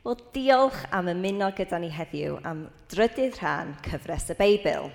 Wel, 0.00 0.16
diolch 0.32 0.86
am 0.96 1.10
ymuno 1.12 1.50
gyda 1.52 1.76
ni 1.76 1.90
heddiw 1.92 2.38
am 2.48 2.62
drydydd 2.88 3.34
rhan 3.36 3.74
cyfres 3.84 4.30
y 4.32 4.36
Beibl. 4.38 4.86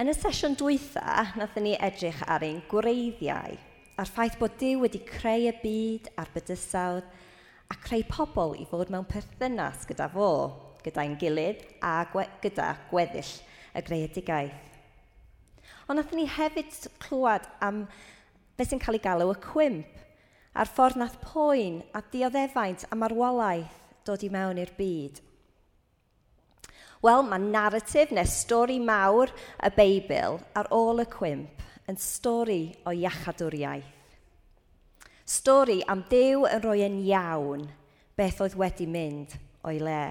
Yn 0.00 0.08
y 0.08 0.14
sesiwn 0.16 0.54
dwytha, 0.56 1.34
nathon 1.36 1.66
ni 1.66 1.74
edrych 1.76 2.22
ar 2.24 2.46
ein 2.46 2.62
gwreiddiau, 2.70 3.58
a'r 4.00 4.08
ffaith 4.08 4.38
bod 4.40 4.56
Dyw 4.56 4.80
wedi 4.86 5.02
creu 5.04 5.50
y 5.50 5.52
byd 5.60 6.08
a'r 6.16 6.32
bydysawd 6.32 7.04
a 7.68 7.76
creu 7.84 8.06
pobl 8.08 8.56
i 8.56 8.64
fod 8.70 8.94
mewn 8.94 9.04
perthynas 9.10 9.84
gyda 9.90 10.08
fo, 10.16 10.30
gyda'n 10.86 11.18
gilydd 11.20 11.60
a 11.84 11.98
gwe 12.14 12.24
gyda 12.40 12.70
gweddill 12.88 13.34
y 13.76 13.84
greadigaeth. 13.84 14.72
Ond 15.90 16.00
nathon 16.00 16.22
ni 16.22 16.30
hefyd 16.38 16.72
clywed 17.04 17.52
am 17.60 17.84
beth 18.56 18.72
sy'n 18.72 18.80
cael 18.80 18.96
ei 18.96 19.04
galw 19.10 19.28
y 19.28 19.38
cwimp, 19.44 20.05
a'r 20.56 20.70
ffordd 20.72 20.98
nath 21.00 21.16
poen 21.22 21.80
a 21.92 22.00
dioddefaint 22.12 22.86
a 22.90 22.96
marwolaeth 22.98 23.80
dod 24.08 24.24
i 24.24 24.30
mewn 24.32 24.60
i'r 24.62 24.72
byd. 24.78 25.20
Wel, 27.04 27.26
mae 27.28 27.42
narratif 27.42 28.12
neu 28.16 28.26
stori 28.26 28.78
mawr 28.82 29.30
y 29.62 29.70
Beibl 29.76 30.38
ar 30.56 30.70
ôl 30.74 31.04
y 31.04 31.06
cwimp 31.12 31.64
yn 31.90 31.98
stori 32.00 32.62
o 32.88 32.94
iachadwriaeth. 32.96 33.92
Stori 35.26 35.80
am 35.90 36.04
Dyw 36.10 36.46
yn 36.48 36.62
rhoi 36.62 36.80
yn 36.86 37.00
iawn 37.02 37.66
beth 38.16 38.40
oedd 38.44 38.56
wedi 38.58 38.86
mynd 38.88 39.34
o'i 39.66 39.80
le. 39.82 40.04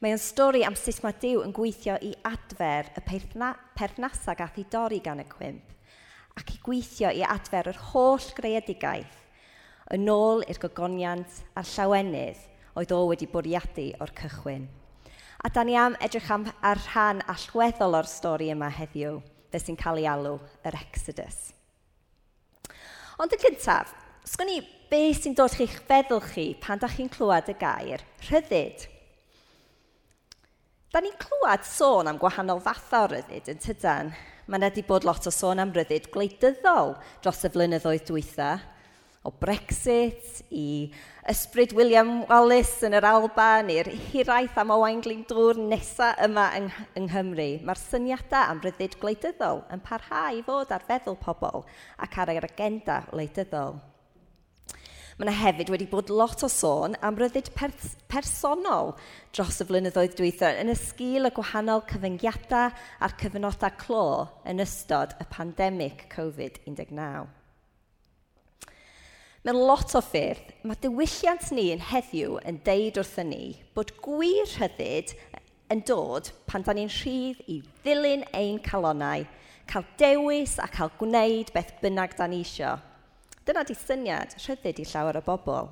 Mae 0.00 0.14
o'n 0.14 0.22
stori 0.22 0.62
am 0.66 0.76
sut 0.78 1.02
mae 1.04 1.16
Dyw 1.20 1.42
yn 1.44 1.54
gweithio 1.54 1.98
i 2.02 2.14
adfer 2.28 2.92
y 2.96 3.04
perthnasau 3.04 4.38
gath 4.38 4.60
i 4.62 4.66
dorri 4.72 5.02
gan 5.04 5.22
y 5.22 5.28
cwimp 5.28 5.74
ac 6.36 6.52
i 6.54 6.58
gweithio 6.62 7.10
i 7.16 7.22
adfer 7.24 7.70
yr 7.72 7.78
holl 7.92 8.32
greadigaeth 8.36 9.25
yn 9.94 10.08
ôl 10.10 10.42
i'r 10.50 10.58
gogoniant 10.62 11.42
a'r 11.54 11.68
llawenydd 11.70 12.42
oedd 12.76 12.92
o 12.92 13.04
wedi 13.10 13.28
bwriadu 13.30 13.90
o'r 14.02 14.12
cychwyn. 14.18 14.66
A 15.44 15.50
da 15.52 15.62
ni 15.62 15.76
am 15.78 15.94
edrych 16.02 16.30
am 16.32 16.46
ar 16.64 16.80
rhan 16.88 17.22
allweddol 17.30 17.94
o'r 17.98 18.08
stori 18.10 18.50
yma 18.50 18.70
heddiw, 18.72 19.20
fe 19.52 19.60
sy'n 19.62 19.78
cael 19.78 20.00
ei 20.00 20.08
alw 20.10 20.38
yr 20.66 20.78
Exodus. 20.80 21.52
Ond 23.22 23.32
yn 23.32 23.42
gyntaf, 23.44 23.92
sgwn 24.26 24.50
ni 24.50 24.58
beth 24.90 25.22
sy'n 25.22 25.36
dod 25.38 25.54
chi'ch 25.54 25.78
feddwl 25.88 26.24
chi 26.32 26.50
pan 26.60 26.82
da 26.82 26.90
chi'n 26.90 27.12
clywed 27.12 27.52
y 27.52 27.56
gair 27.60 28.04
rhyddid. 28.26 28.88
Da 30.92 31.02
ni'n 31.04 31.16
clywed 31.20 31.66
sôn 31.68 32.10
am 32.10 32.18
gwahanol 32.20 32.62
fathau 32.64 33.06
o 33.06 33.12
ryddid 33.12 33.52
yn 33.52 33.62
tydan. 33.62 34.12
Mae 34.46 34.60
yna 34.60 34.70
wedi 34.70 34.84
bod 34.86 35.06
lot 35.06 35.26
o 35.26 35.32
sôn 35.34 35.62
am 35.62 35.72
ryddid 35.74 36.10
gwleidyddol 36.14 36.96
dros 37.24 37.46
y 37.46 37.50
flynyddoedd 37.54 38.04
dwytha, 38.08 38.50
o 39.26 39.32
Brexit, 39.40 40.44
i 40.54 40.92
ysbryd 41.26 41.74
William 41.74 42.20
Wallace 42.30 42.86
yn 42.86 42.94
yr 42.94 43.06
Alba, 43.08 43.48
neu'r 43.66 43.90
hiraeth 44.12 44.58
am 44.62 44.70
Owain 44.76 45.02
Glyndŵr 45.02 45.58
nesaf 45.58 46.20
yma 46.22 46.46
yng, 46.60 46.70
yng 46.94 47.08
Nghymru, 47.10 47.48
mae'r 47.66 47.80
syniadau 47.80 48.52
am 48.52 48.62
ryddid 48.62 48.94
gwleidyddol 49.02 49.64
yn 49.74 49.82
parhau 49.82 50.38
i 50.38 50.44
fod 50.46 50.70
ar 50.74 50.86
feddwl 50.86 51.18
pobl 51.18 51.66
ac 52.06 52.18
ar 52.22 52.32
yr 52.36 52.46
agenda 52.46 53.02
wleidyddol. 53.10 53.80
Mae 55.16 55.24
yna 55.24 55.32
hefyd 55.32 55.70
wedi 55.72 55.86
bod 55.88 56.10
lot 56.12 56.44
o 56.44 56.48
sôn 56.52 56.94
am 57.00 57.16
ryddid 57.16 57.48
pers 57.56 57.94
personol 58.12 58.92
dros 59.34 59.62
y 59.64 59.66
flynyddoedd 59.66 60.14
dwytho 60.18 60.50
yn 60.60 60.70
ysgil 60.74 61.26
y 61.26 61.32
gwahanol 61.38 61.82
cyfyngiadau 61.88 62.68
a'r 63.00 63.16
cyfnodau 63.24 63.80
clo 63.80 64.04
yn 64.46 64.60
ystod 64.62 65.16
y 65.16 65.26
pandemig 65.32 66.04
COVID-19. 66.12 67.26
Mewn 69.46 69.60
lot 69.62 69.92
o 69.94 70.00
ffyrdd, 70.02 70.48
mae 70.66 70.74
diwylliant 70.82 71.52
ni 71.54 71.68
yn 71.70 71.82
heddiw 71.86 72.32
yn 72.50 72.56
deud 72.66 72.96
wrthyn 72.98 73.28
ni 73.30 73.44
bod 73.76 73.92
gwir 74.02 74.48
rhyddid 74.56 75.12
yn 75.70 75.84
dod 75.86 76.32
pan 76.50 76.64
da 76.66 76.74
ni'n 76.74 76.90
rhydd 76.90 77.44
i 77.46 77.60
ddilyn 77.84 78.24
ein 78.34 78.58
calonau, 78.64 79.22
cael 79.70 79.86
dewis 80.02 80.56
a 80.58 80.66
cael 80.66 80.90
gwneud 80.98 81.54
beth 81.54 81.76
bynnag 81.78 82.18
da 82.18 82.26
ni 82.26 82.40
isio. 82.42 82.72
Dyna 83.46 83.62
di 83.62 83.78
syniad 83.78 84.34
rhyddid 84.42 84.82
i 84.82 84.88
llawer 84.90 85.20
o 85.20 85.22
bobl. 85.30 85.70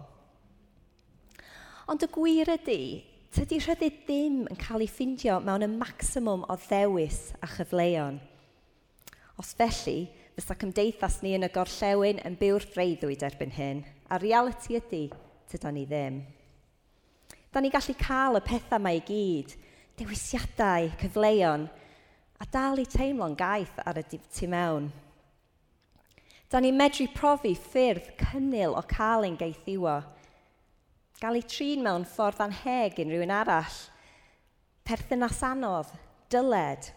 Ond 1.91 2.07
y 2.07 2.13
gwir 2.15 2.55
ydy, 2.55 2.81
tydy 3.35 3.59
rhyddid 3.59 4.05
ddim 4.07 4.45
yn 4.55 4.61
cael 4.63 4.87
ei 4.87 4.91
ffindio 4.95 5.41
mewn 5.43 5.67
y 5.67 5.73
maximum 5.75 6.47
o 6.47 6.61
ddewis 6.69 7.33
a 7.43 7.51
chyfleon. 7.57 8.23
Os 9.43 9.51
felly, 9.59 10.05
fysa 10.35 10.57
cymdeithas 10.59 11.21
ni 11.23 11.35
yn 11.37 11.47
y 11.47 11.51
gorllewin 11.55 12.23
yn 12.27 12.39
byw'r 12.41 12.65
freuddwyd 12.75 13.23
erbyn 13.27 13.55
hyn, 13.55 13.85
a 14.11 14.19
reality 14.19 14.79
ydy, 14.81 15.05
tyda 15.51 15.71
ni 15.71 15.85
ddim. 15.87 16.19
Da 17.55 17.63
ni 17.63 17.71
gallu 17.71 17.95
cael 18.01 18.41
y 18.41 18.43
pethau 18.43 18.83
mae 18.83 18.99
i 18.99 19.05
gyd, 19.07 19.55
dewisiadau, 20.01 20.91
cyfleon, 20.99 21.69
a 22.43 22.49
dal 22.51 22.83
i 22.83 22.87
teimlo'n 22.91 23.37
gaeth 23.39 23.79
ar 23.87 24.01
y 24.03 24.05
tu 24.11 24.49
mewn. 24.51 24.91
Da 26.51 26.59
ni 26.61 26.75
medru 26.75 27.07
profi 27.15 27.55
ffyrdd 27.55 28.11
cynnil 28.19 28.75
o 28.75 28.83
cael 28.91 29.29
ein 29.29 29.39
geithiwo. 29.39 30.03
gael 31.23 31.39
ei 31.39 31.47
trin 31.49 31.81
mewn 31.83 32.03
ffordd 32.05 32.43
anheg 32.45 32.99
unrhyw 33.01 33.23
un 33.25 33.33
arall, 33.33 33.77
perthynas 34.85 35.41
anodd, 35.47 35.95
dyled, 36.29 36.91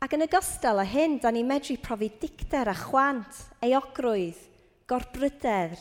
Ac 0.00 0.14
yn 0.16 0.24
ogystal 0.24 0.80
â 0.80 0.86
hyn, 0.88 1.18
da 1.20 1.28
ni'n 1.28 1.48
medru 1.48 1.76
profi 1.76 2.08
dicter 2.22 2.70
a 2.72 2.76
chwant, 2.76 3.42
eogrwydd, 3.60 4.38
gorbryder 4.88 5.74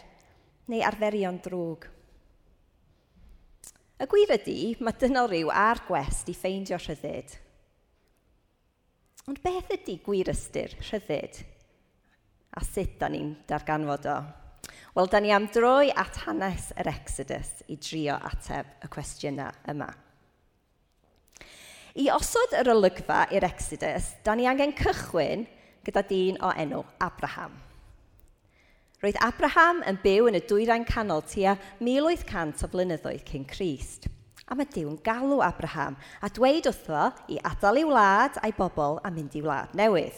neu 0.67 0.81
arferion 0.83 1.37
drwg. 1.45 1.87
Y 3.99 4.07
gwir 4.11 4.33
ydy, 4.35 4.57
mae 4.83 4.95
dynol 4.99 5.29
rhyw 5.31 5.53
ar 5.55 5.79
gwest 5.87 6.27
i 6.31 6.35
ffeindio 6.35 6.79
rhyddid. 6.79 7.37
Ond 9.31 9.39
beth 9.43 9.71
ydy 9.77 9.95
gwir 10.03 10.31
ystyr 10.31 10.75
rhyddid? 10.81 11.39
A 12.59 12.63
sut 12.65 12.99
da 12.99 13.07
ni'n 13.11 13.33
darganfod 13.47 14.07
o? 14.11 14.19
Wel, 14.97 15.07
da 15.07 15.23
ni 15.23 15.31
am 15.31 15.47
droi 15.53 15.93
at 15.95 16.23
hanes 16.25 16.73
yr 16.75 16.91
Exodus 16.91 17.59
i 17.71 17.79
drio 17.79 18.19
ateb 18.19 18.83
y 18.83 18.91
cwestiynau 18.91 19.63
yma. 19.71 19.89
I 21.97 22.09
osod 22.13 22.53
yr 22.53 22.69
olygfa 22.69 23.23
i'r 23.33 23.45
Exodus, 23.47 24.11
da 24.21 24.35
ni 24.37 24.45
angen 24.49 24.75
cychwyn 24.77 25.47
gyda 25.87 26.03
dyn 26.05 26.37
o 26.45 26.51
enw 26.53 26.83
Abraham. 27.01 27.55
Roedd 29.01 29.17
Abraham 29.25 29.81
yn 29.87 29.97
byw 30.03 30.27
yn 30.29 30.37
y 30.37 30.43
dwyrain 30.45 30.85
canol 30.85 31.23
tua 31.25 31.55
1800 31.81 32.65
o 32.67 32.69
flynyddoedd 32.69 33.25
cyn 33.25 33.47
Christ. 33.49 34.09
A 34.49 34.57
mae 34.57 34.67
Dyw 34.69 34.89
yn 34.89 34.97
galw 35.05 35.43
Abraham 35.45 35.95
a 36.25 36.29
dweud 36.33 36.67
wrtho 36.67 37.09
i 37.29 37.37
adael 37.45 37.79
ei 37.79 37.85
wlad 37.87 38.39
a'i 38.41 38.53
bobl 38.57 38.97
a 39.05 39.11
mynd 39.13 39.37
i 39.37 39.43
wlad 39.45 39.75
newydd. 39.77 40.17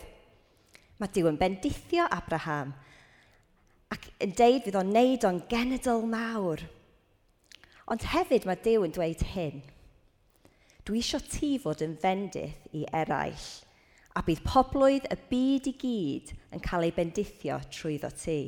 Mae 0.99 1.11
Dyw 1.13 1.29
yn 1.31 1.39
bendithio 1.39 2.07
Abraham 2.11 2.71
ac 3.91 4.07
yn 4.23 4.33
deud 4.39 4.63
fydd 4.65 4.79
o'n 4.79 4.95
neud 4.95 5.27
o'n 5.27 5.43
genedl 5.51 6.07
mawr. 6.09 6.63
Ond 7.91 8.07
hefyd 8.15 8.47
mae 8.47 8.59
Dyw 8.65 8.87
yn 8.87 8.97
dweud 8.97 9.29
hyn– 9.35 9.61
Dwi 10.81 10.97
isio 11.03 11.19
ti 11.21 11.55
fod 11.61 11.83
yn 11.85 11.93
fendith 12.01 12.73
i 12.73 12.81
eraill, 12.97 13.47
a 14.17 14.23
bydd 14.25 14.41
poblwydd 14.47 15.05
y 15.13 15.17
byd 15.29 15.69
i 15.69 15.73
gyd 15.83 16.31
yn 16.55 16.63
cael 16.65 16.87
ei 16.87 16.93
bendithio 16.95 17.59
trwyddo 17.69 18.09
ti. 18.17 18.39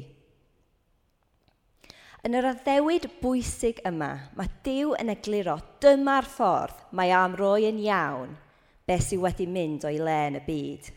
Yn 2.23 2.37
yr 2.39 2.47
addewid 2.53 3.05
bwysig 3.19 3.83
yma, 3.85 4.09
mae 4.39 4.49
Dyw 4.65 4.95
yn 4.97 5.11
egluro 5.13 5.57
dyma'r 5.83 6.27
ffordd 6.33 6.85
mae 6.95 7.11
am 7.13 7.37
roi 7.37 7.67
yn 7.67 7.81
iawn 7.83 8.33
be 8.87 8.97
sydd 8.99 9.21
wedi 9.23 9.47
mynd 9.47 9.85
o'i 9.87 9.99
le 10.01 10.19
yn 10.29 10.39
y 10.39 10.43
byd. 10.47 10.87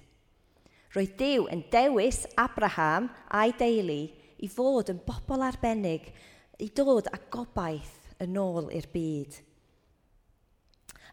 Roedd 0.96 1.16
Dyw 1.20 1.48
yn 1.52 1.66
dewis 1.72 2.24
Abraham 2.40 3.10
a'i 3.28 3.52
deulu 3.60 4.00
i 4.40 4.48
fod 4.48 4.92
yn 4.94 5.02
bobl 5.04 5.44
arbennig, 5.44 6.08
i 6.64 6.70
dod 6.72 7.10
â 7.12 7.18
gobaith 7.28 8.14
yn 8.24 8.38
ôl 8.40 8.70
i'r 8.72 8.88
byd. 8.94 9.42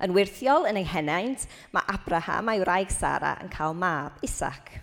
Yn 0.03 0.11
wirthiol 0.11 0.65
yn 0.67 0.75
ei 0.81 0.83
henaint, 0.83 1.45
mae 1.71 1.85
Abraham 1.93 2.49
a'i 2.51 2.59
wraig 2.59 2.89
Sara 2.91 3.37
yn 3.39 3.51
cael 3.53 3.75
mab, 3.77 4.17
Isaac. 4.27 4.73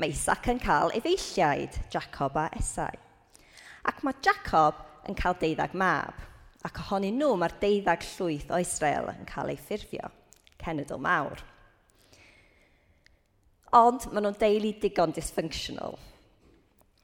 Mae 0.00 0.14
Isaac 0.14 0.48
yn 0.48 0.62
cael 0.62 0.94
efeilliaid, 0.96 1.76
Jacob 1.92 2.38
a 2.40 2.46
Esau. 2.56 2.96
Ac 3.84 4.00
mae 4.06 4.16
Jacob 4.24 4.80
yn 5.10 5.18
cael 5.18 5.36
deuddag 5.42 5.76
mab, 5.76 6.24
ac 6.64 6.80
ohonyn 6.86 7.20
nhw 7.20 7.34
mae'r 7.36 7.58
deuddag 7.60 8.08
llwyth 8.14 8.48
o 8.48 8.64
Israel 8.64 9.12
yn 9.12 9.28
cael 9.28 9.52
ei 9.52 9.60
ffurfio, 9.60 10.08
cenedl 10.64 11.04
mawr. 11.04 11.44
Ond 13.76 14.08
maen 14.08 14.24
nhw'n 14.24 14.40
deulu 14.40 14.72
digon 14.80 15.12
dysfunctional. 15.16 16.00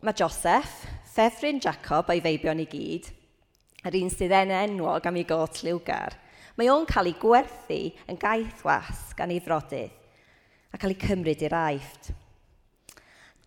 Mae 0.01 0.17
Joseph, 0.17 0.87
ffefryn 1.13 1.61
Jacob 1.61 2.09
o'i 2.09 2.25
feibion 2.25 2.65
i 2.65 2.71
gyd, 2.71 3.13
yr 3.85 4.01
un 4.01 4.09
sydd 4.13 4.41
yn 4.41 4.57
enwog 4.65 5.05
am 5.05 5.21
ei 5.21 5.29
got 5.29 5.61
liwgar– 5.67 6.17
Mae 6.57 6.71
o'n 6.73 6.87
cael 6.89 7.11
ei 7.11 7.17
gwerthu 7.21 7.81
yn 8.09 8.19
gaeth 8.21 8.63
was 8.65 9.11
gan 9.17 9.33
ei 9.35 9.43
frodydd 9.45 9.93
a 10.73 10.79
cael 10.81 10.95
ei 10.95 11.01
cymryd 11.01 11.43
i'r 11.45 11.57
aifft. 11.57 12.11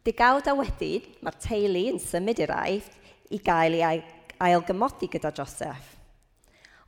Degawd 0.05 0.47
a 0.49 0.55
wedyn, 0.57 1.05
mae'r 1.21 1.37
teulu 1.43 1.83
yn 1.91 1.99
symud 2.01 2.39
i'r 2.41 2.53
aifft 2.55 2.95
i 3.33 3.39
gael 3.43 3.77
ei 3.77 4.03
ailgymodi 4.39 5.09
gyda 5.11 5.33
Joseph. 5.35 5.95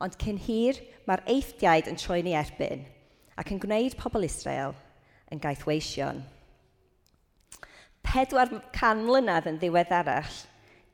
Ond 0.02 0.16
cyn 0.18 0.40
hir, 0.42 0.80
mae'r 1.06 1.22
eithdiaid 1.30 1.90
yn 1.90 1.98
troi'n 2.00 2.30
ei 2.30 2.38
erbyn 2.40 2.86
ac 3.38 3.52
yn 3.54 3.60
gwneud 3.62 3.94
pobl 4.00 4.26
Israel 4.26 4.74
yn 5.32 5.42
gaethweision. 5.42 6.22
400 8.12 9.02
mlynedd 9.06 9.46
yn 9.48 9.58
ddiwedd 9.62 9.94
arall, 9.94 10.38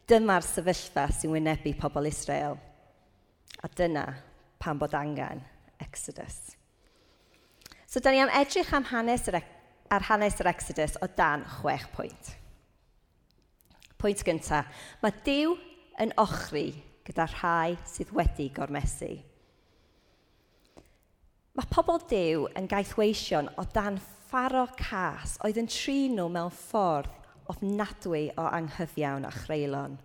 dyma'r 0.09 0.45
sefyllfa 0.45 1.09
sy'n 1.13 1.33
wynebu 1.35 1.73
pobl 1.81 2.09
Israel. 2.09 2.59
A 3.65 3.69
dyna 3.73 4.07
pan 4.59 4.79
bod 4.79 4.95
angen. 4.95 5.45
Exodus. 5.79 6.57
So, 7.87 8.01
da 8.01 8.11
ni 8.11 8.21
am 8.21 8.33
edrych 8.35 8.73
am 8.75 8.85
hanes 8.91 9.29
yr, 9.31 9.41
ar 9.91 10.05
hanes 10.11 10.41
yr 10.43 10.51
Exodus 10.51 10.99
o 11.01 11.09
dan 11.17 11.47
chwech 11.59 11.87
pwynt. 11.95 12.35
Pwynt 13.99 14.25
gyntaf, 14.27 14.69
mae 15.03 15.15
Dyw 15.27 15.55
yn 16.03 16.13
ochri 16.21 16.69
gyda 17.07 17.27
rhai 17.31 17.79
sydd 17.89 18.13
wedi 18.15 18.51
gormesu. 18.55 19.15
Mae 21.59 21.71
pobl 21.73 22.03
Dyw 22.11 22.45
yn 22.59 22.69
gaethweision 22.71 23.49
o 23.59 23.65
dan 23.75 23.97
ffaro 24.29 24.67
cas 24.79 25.39
oedd 25.47 25.59
yn 25.63 25.71
trin 25.73 26.19
nhw 26.19 26.29
mewn 26.35 26.53
ffordd 26.55 27.15
ofnadwy 27.49 28.29
o 28.37 28.45
anghyfiawn 28.53 29.27
a 29.27 29.33
chreulon. 29.33 29.97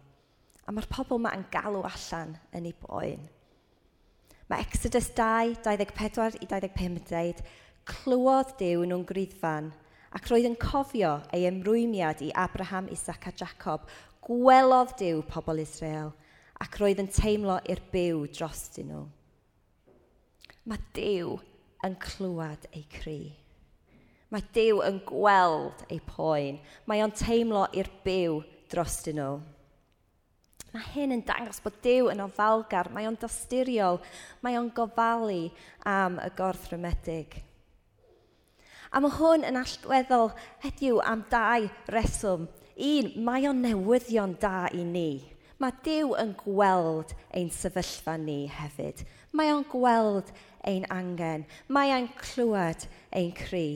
A 0.63 0.71
mae'r 0.71 0.87
pobl 0.87 1.19
yma 1.19 1.35
yn 1.35 1.43
galw 1.51 1.83
allan 1.83 2.37
yn 2.55 2.69
ei 2.71 2.75
boen. 2.79 3.27
Mae 4.51 4.59
Exodus 4.65 5.07
2, 5.15 5.55
24 5.63 6.41
i 6.43 6.47
25 6.49 7.05
dweud, 7.07 7.39
clywodd 7.87 8.51
Dyw 8.59 8.83
nhw'n 8.87 9.05
gryddfan, 9.07 9.69
ac 10.13 10.27
roedd 10.29 10.49
yn 10.49 10.57
cofio 10.59 11.13
ei 11.33 11.47
ymrwymiad 11.47 12.21
i 12.25 12.31
Abraham, 12.37 12.89
Isaac 12.91 13.29
a 13.29 13.33
Jacob. 13.39 13.87
Gwelodd 14.23 14.93
Dyw 14.99 15.23
pobl 15.27 15.63
Israel 15.63 16.13
ac 16.63 16.77
roedd 16.79 17.01
yn 17.03 17.09
teimlo 17.11 17.57
i'r 17.67 17.81
byw 17.91 18.25
dros 18.35 18.67
nhw. 18.79 19.01
Mae 20.69 20.83
Dyw 20.95 21.33
yn 21.83 21.97
clywed 21.99 22.69
ei 22.71 22.85
cri. 22.91 23.17
Mae 24.31 24.45
Dyw 24.55 24.79
yn 24.87 25.01
gweld 25.07 25.83
ei 25.91 25.99
poen. 26.07 26.61
Mae 26.87 27.03
o'n 27.03 27.11
teimlo 27.15 27.65
i'r 27.75 27.89
byw 28.05 28.39
dros 28.71 29.01
nhw. 29.11 29.33
Mae 30.73 30.85
hyn 30.95 31.11
yn 31.13 31.21
dangos 31.21 31.59
bod 31.61 31.75
Dyw 31.85 32.07
yn 32.09 32.21
ofalgar, 32.23 32.87
mae 32.89 33.05
o'n 33.05 33.17
dosturiol, 33.21 33.99
mae 34.41 34.55
o'n 34.57 34.71
gofalu 34.73 35.51
am 35.85 36.15
y 36.17 36.29
gorff 36.33 36.71
rymedig. 36.71 37.35
A 38.89 39.01
mae 39.01 39.13
hwn 39.13 39.45
yn 39.45 39.59
allweddol 39.59 40.31
heddiw 40.63 40.97
am 41.05 41.21
dau 41.29 41.67
reswm. 41.93 42.47
Un, 42.73 43.11
mae 43.21 43.45
o'n 43.45 43.61
newyddion 43.61 44.33
da 44.41 44.63
i 44.73 44.81
ni. 44.87 45.21
Mae 45.61 45.75
Dyw 45.85 46.15
yn 46.23 46.31
gweld 46.39 47.13
ein 47.37 47.51
sefyllfa 47.53 48.15
ni 48.17 48.47
hefyd. 48.49 49.03
Mae 49.37 49.51
o'n 49.53 49.65
gweld 49.69 50.31
ein 50.65 50.87
angen. 50.93 51.45
Mae 51.69 51.93
o'n 51.93 52.09
clywed 52.17 52.87
ein 53.13 53.29
cri. 53.37 53.67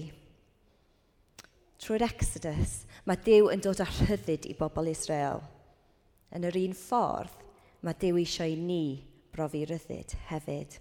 Trwy'r 1.77 2.07
Exodus, 2.09 2.79
mae 3.05 3.21
Dyw 3.21 3.51
yn 3.53 3.61
dod 3.61 3.85
â 3.85 3.87
rhyddid 3.99 4.49
i 4.49 4.57
bobl 4.57 4.89
Israel– 4.89 5.45
Yn 6.35 6.47
yr 6.47 6.57
un 6.59 6.75
ffordd, 6.75 7.37
mae 7.83 7.95
Dyw 8.01 8.19
eisiau 8.23 8.51
i 8.51 8.57
ni 8.59 8.83
brofi 9.31 9.63
ryddid 9.69 10.15
hefyd. 10.31 10.79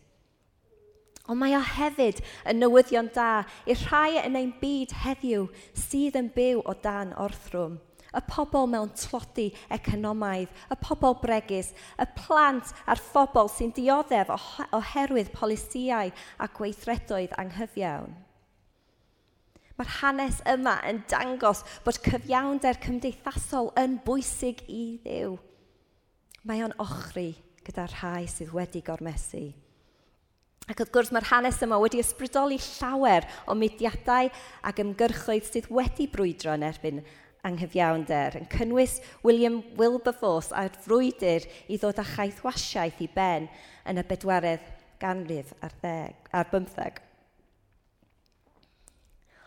Ond 1.27 1.41
mae 1.41 1.57
o 1.59 1.63
hefyd 1.63 2.23
yn 2.47 2.61
newyddion 2.63 3.11
da 3.15 3.45
i'r 3.67 3.83
rhai 3.89 4.23
yn 4.23 4.39
ein 4.39 4.53
byd 4.61 4.95
heddiw 5.03 5.49
sydd 5.87 6.19
yn 6.21 6.31
byw 6.35 6.63
o 6.63 6.75
dan 6.83 7.15
orthrwm. 7.19 7.81
Y 8.17 8.23
pobl 8.31 8.69
mewn 8.71 8.93
tlodi 8.97 9.51
economaidd, 9.75 10.53
y 10.73 10.77
pobl 10.81 11.19
bregus, 11.21 11.73
y 12.01 12.07
plant 12.17 12.71
a'r 12.87 13.03
phobl 13.13 13.51
sy'n 13.53 13.75
dioddef 13.77 14.31
oherwydd 14.79 15.35
polisiau 15.35 16.15
a 16.15 16.49
gweithredoedd 16.57 17.35
anghyfiawn. 17.43 18.15
Mae'r 19.76 19.93
hanes 19.99 20.40
yma 20.49 20.78
yn 20.88 21.02
dangos 21.11 21.61
bod 21.84 21.99
cyfiawnder 22.05 22.78
cymdeithasol 22.81 23.75
yn 23.81 23.99
bwysig 24.06 24.62
i 24.73 24.96
ddew. 25.05 25.37
Mae 26.49 26.62
o'n 26.64 26.75
ochri 26.81 27.34
gyda 27.67 27.84
rhai 27.90 28.25
sydd 28.31 28.55
wedi 28.56 28.81
gormesu. 28.87 29.50
Ac 30.67 30.81
wrth 30.81 30.94
gwrs 30.94 31.12
mae'r 31.14 31.28
hanes 31.28 31.61
yma 31.62 31.76
wedi 31.82 32.00
ysbrydoli 32.02 32.56
llawer 32.62 33.28
o 33.46 33.55
mudiadau 33.55 34.32
ac 34.67 34.82
ymgyrchoedd 34.82 35.46
sydd 35.46 35.69
wedi 35.70 36.08
brwydro 36.11 36.56
yn 36.56 36.67
erbyn 36.67 37.05
anghyfiawnder, 37.46 38.40
yn 38.40 38.49
cynnwys 38.50 38.96
William 39.23 39.61
Wilberforce 39.78 40.55
a'r 40.56 40.73
frwydr 40.82 41.46
i 41.70 41.78
ddod 41.78 42.00
â 42.02 42.06
chaethwasiaeth 42.17 43.05
i 43.05 43.11
ben 43.14 43.46
yn 43.87 44.02
y 44.02 44.06
bedwaredd 44.08 44.67
ganrif 44.99 45.52
ar, 45.61 45.75
ddeg, 45.84 46.32
ar 46.34 46.50
bymtheg. 46.50 47.02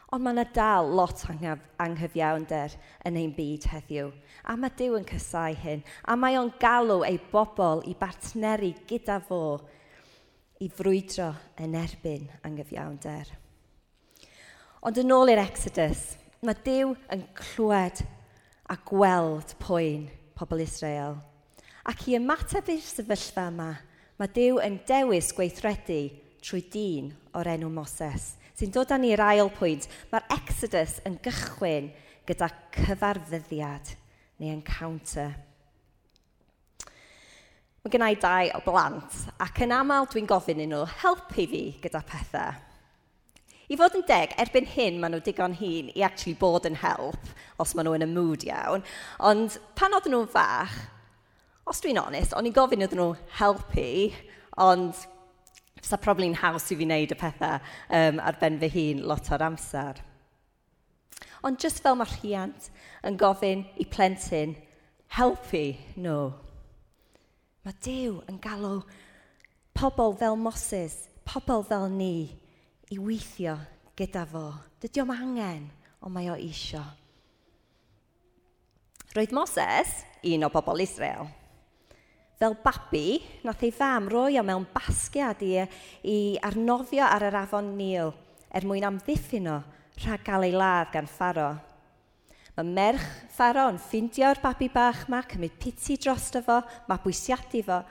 Ond 0.10 0.24
mae 0.26 0.34
yna 0.34 0.46
dal 0.50 0.88
lot 0.98 1.20
anghyfiawnder 1.30 2.74
yn 3.06 3.18
ein 3.20 3.34
byd 3.36 3.68
heddiw. 3.70 4.08
A 4.50 4.56
mae 4.58 4.74
Dyw 4.74 4.96
yn 4.98 5.06
cysau 5.06 5.54
hyn. 5.62 5.84
A 6.10 6.16
mae 6.18 6.40
o'n 6.40 6.50
galw 6.62 7.04
ei 7.06 7.20
bobl 7.30 7.84
i 7.86 7.94
bartneri 7.98 8.72
gyda 8.90 9.20
fo 9.28 9.60
i 10.66 10.70
frwydro 10.74 11.30
yn 11.62 11.78
erbyn 11.78 12.26
anghyfiawnder. 12.42 13.30
Ond 14.82 14.98
yn 14.98 15.14
ôl 15.14 15.30
i'r 15.30 15.44
Exodus, 15.44 16.16
mae 16.42 16.58
Dyw 16.66 16.96
yn 17.14 17.28
clywed 17.38 18.02
a 18.66 18.80
gweld 18.90 19.54
poen 19.62 20.10
pobl 20.40 20.66
Israel. 20.66 21.20
Ac 21.86 22.08
i 22.10 22.18
ymateb 22.18 22.74
i'r 22.74 22.82
sefyllfa 22.82 23.46
yma, 23.54 23.76
mae 24.18 24.34
Dyw 24.34 24.58
yn 24.66 24.82
dewis 24.90 25.30
gweithredu 25.38 26.02
trwy 26.42 26.66
dyn 26.74 27.14
o'r 27.38 27.54
enw 27.54 27.70
Moses– 27.78 28.32
sy'n 28.60 28.74
dod 28.76 28.92
â 28.92 28.98
ni 29.00 29.14
i'r 29.14 29.22
ail 29.24 29.50
pwynt, 29.56 29.86
mae'r 30.12 30.26
Exodus 30.36 30.98
yn 31.08 31.16
gychwyn 31.24 31.94
gyda 32.28 32.50
cyfarfyddiad 32.76 33.94
neu 34.42 34.52
encounter. 34.52 35.38
Mae 37.80 37.94
gennau 37.94 38.18
dau 38.20 38.50
o 38.58 38.60
blant 38.66 39.22
ac 39.40 39.62
yn 39.64 39.72
aml 39.72 40.10
dwi'n 40.12 40.28
gofyn 40.28 40.60
i 40.60 40.66
nhw 40.68 40.82
helpu 41.00 41.46
fi 41.48 41.62
gyda 41.80 42.02
pethau. 42.04 42.58
I 43.70 43.78
fod 43.80 43.96
yn 43.96 44.04
deg, 44.10 44.34
erbyn 44.42 44.68
hyn 44.68 44.98
maen 45.00 45.14
nhw 45.16 45.22
digon 45.24 45.56
hun 45.56 45.92
i 45.94 46.04
actually 46.04 46.36
bod 46.36 46.68
yn 46.68 46.76
help 46.82 47.32
os 47.62 47.72
maen 47.78 47.88
nhw 47.88 47.96
yn 47.96 48.04
y 48.04 48.10
mood 48.12 48.44
iawn. 48.50 48.84
Ond 49.24 49.56
pan 49.80 49.96
oedden 49.96 50.18
nhw'n 50.18 50.32
fach, 50.34 50.76
os 51.70 51.80
dwi'n 51.86 52.02
onest, 52.02 52.36
o'n 52.36 52.50
i'n 52.50 52.58
gofyn 52.60 52.84
iddyn 52.84 53.00
nhw 53.00 53.14
helpu, 53.40 53.88
ond 54.60 55.06
Fysa 55.80 56.00
probably'n 56.02 56.38
haws 56.42 56.70
i 56.70 56.78
fi 56.78 56.86
wneud 56.86 57.16
y 57.16 57.18
pethau 57.20 57.60
um, 57.60 58.22
ar 58.22 58.38
ben 58.42 58.60
fy 58.62 58.70
hun 58.76 59.04
lot 59.08 59.32
o'r 59.34 59.46
amser. 59.50 60.02
Ond 61.44 61.60
just 61.62 61.82
fel 61.84 61.96
mae 61.96 62.10
rhiant 62.18 62.68
yn 63.08 63.18
gofyn 63.20 63.64
i 63.80 63.86
plentyn, 63.88 64.58
helpu 65.16 65.64
nhw. 65.96 66.30
Mae 67.64 67.78
Dyw 67.86 68.20
yn 68.32 68.40
galw 68.44 68.82
pobl 69.78 70.16
fel 70.20 70.36
Moses, 70.40 71.08
pobl 71.24 71.64
fel 71.68 71.88
ni, 71.94 72.36
i 72.92 72.98
weithio 73.00 73.56
gyda 74.00 74.26
fo. 74.28 74.50
Dydy 74.84 75.04
o'm 75.04 75.14
angen, 75.16 75.68
ond 76.04 76.16
mae 76.16 76.32
o 76.32 76.38
isio. 76.40 76.84
Roedd 79.16 79.34
Moses 79.34 80.04
un 80.28 80.46
o 80.46 80.50
bobl 80.54 80.84
Israel, 80.84 81.30
fel 82.40 82.56
babi, 82.64 83.20
nath 83.44 83.64
ei 83.68 83.72
fam 83.76 84.08
roi 84.08 84.38
o 84.40 84.44
mewn 84.48 84.64
basgiad 84.72 85.42
i, 85.44 85.56
i 86.08 86.18
arnofio 86.48 87.04
ar 87.04 87.26
yr 87.28 87.36
afon 87.42 87.74
Nil 87.76 88.14
er 88.56 88.66
mwyn 88.66 88.88
amddiffyn 88.88 89.50
o 89.52 89.58
rhag 90.00 90.24
gael 90.24 90.48
ei 90.48 90.54
ladd 90.56 90.94
gan 90.94 91.10
pharo. 91.12 91.50
Mae 92.56 92.68
merch 92.68 93.08
pharo 93.36 93.68
yn 93.74 93.80
ffindio'r 93.84 94.40
babi 94.44 94.70
bach 94.72 95.06
ma, 95.12 95.20
cymryd 95.28 95.58
piti 95.60 95.98
drosto 96.00 96.42
fo, 96.44 96.62
mabwysiadu 96.88 97.62
fo, 97.68 97.82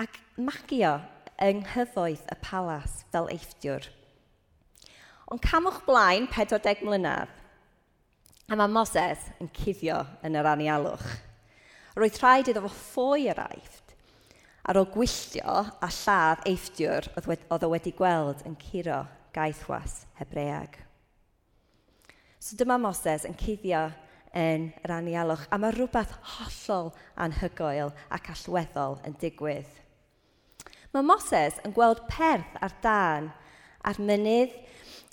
ac 0.00 0.16
magio 0.40 0.94
yng 1.42 1.60
nghyfoeth 1.66 2.24
y 2.32 2.38
palas 2.44 3.02
fel 3.12 3.28
eithdiwr. 3.32 3.90
Ond 5.32 5.44
camwch 5.44 5.82
blaen 5.84 6.30
40 6.32 6.80
mlynedd, 6.84 7.28
a 8.48 8.56
mae 8.56 8.72
Moses 8.72 9.28
yn 9.40 9.52
cuddio 9.52 10.00
yn 10.24 10.36
yr 10.40 10.48
anialwch. 10.48 11.06
Roedd 11.96 12.18
rhaid 12.20 12.48
iddo 12.48 12.64
fo 12.64 12.72
ffoi 12.72 13.28
yr 13.32 13.40
aifft, 13.44 13.81
ar 14.68 14.78
ôl 14.78 14.88
gwylltio 14.94 15.58
a 15.82 15.88
lladd 15.90 16.46
eithdiwr 16.48 17.08
oedd 17.18 17.66
o 17.66 17.70
wedi 17.72 17.92
gweld 17.98 18.44
yn 18.46 18.54
curo 18.60 19.02
gaethwas 19.34 20.02
Hebreag. 20.20 20.76
So 22.42 22.56
dyma 22.58 22.78
Moses 22.78 23.26
yn 23.26 23.36
cuddio 23.38 23.88
yn 24.38 24.70
yr 24.82 24.94
anialwch, 24.96 25.44
a 25.52 25.58
mae 25.60 25.74
rhywbeth 25.74 26.14
hollol 26.36 26.90
anhygoel 27.20 27.92
ac 28.14 28.30
allweddol 28.32 28.98
yn 29.06 29.16
digwydd. 29.20 29.68
Mae 30.92 31.06
Moses 31.06 31.58
yn 31.64 31.74
gweld 31.76 32.02
perth 32.10 32.56
ar 32.60 32.74
dan 32.84 33.30
ar 33.86 33.98
mynydd 34.00 34.54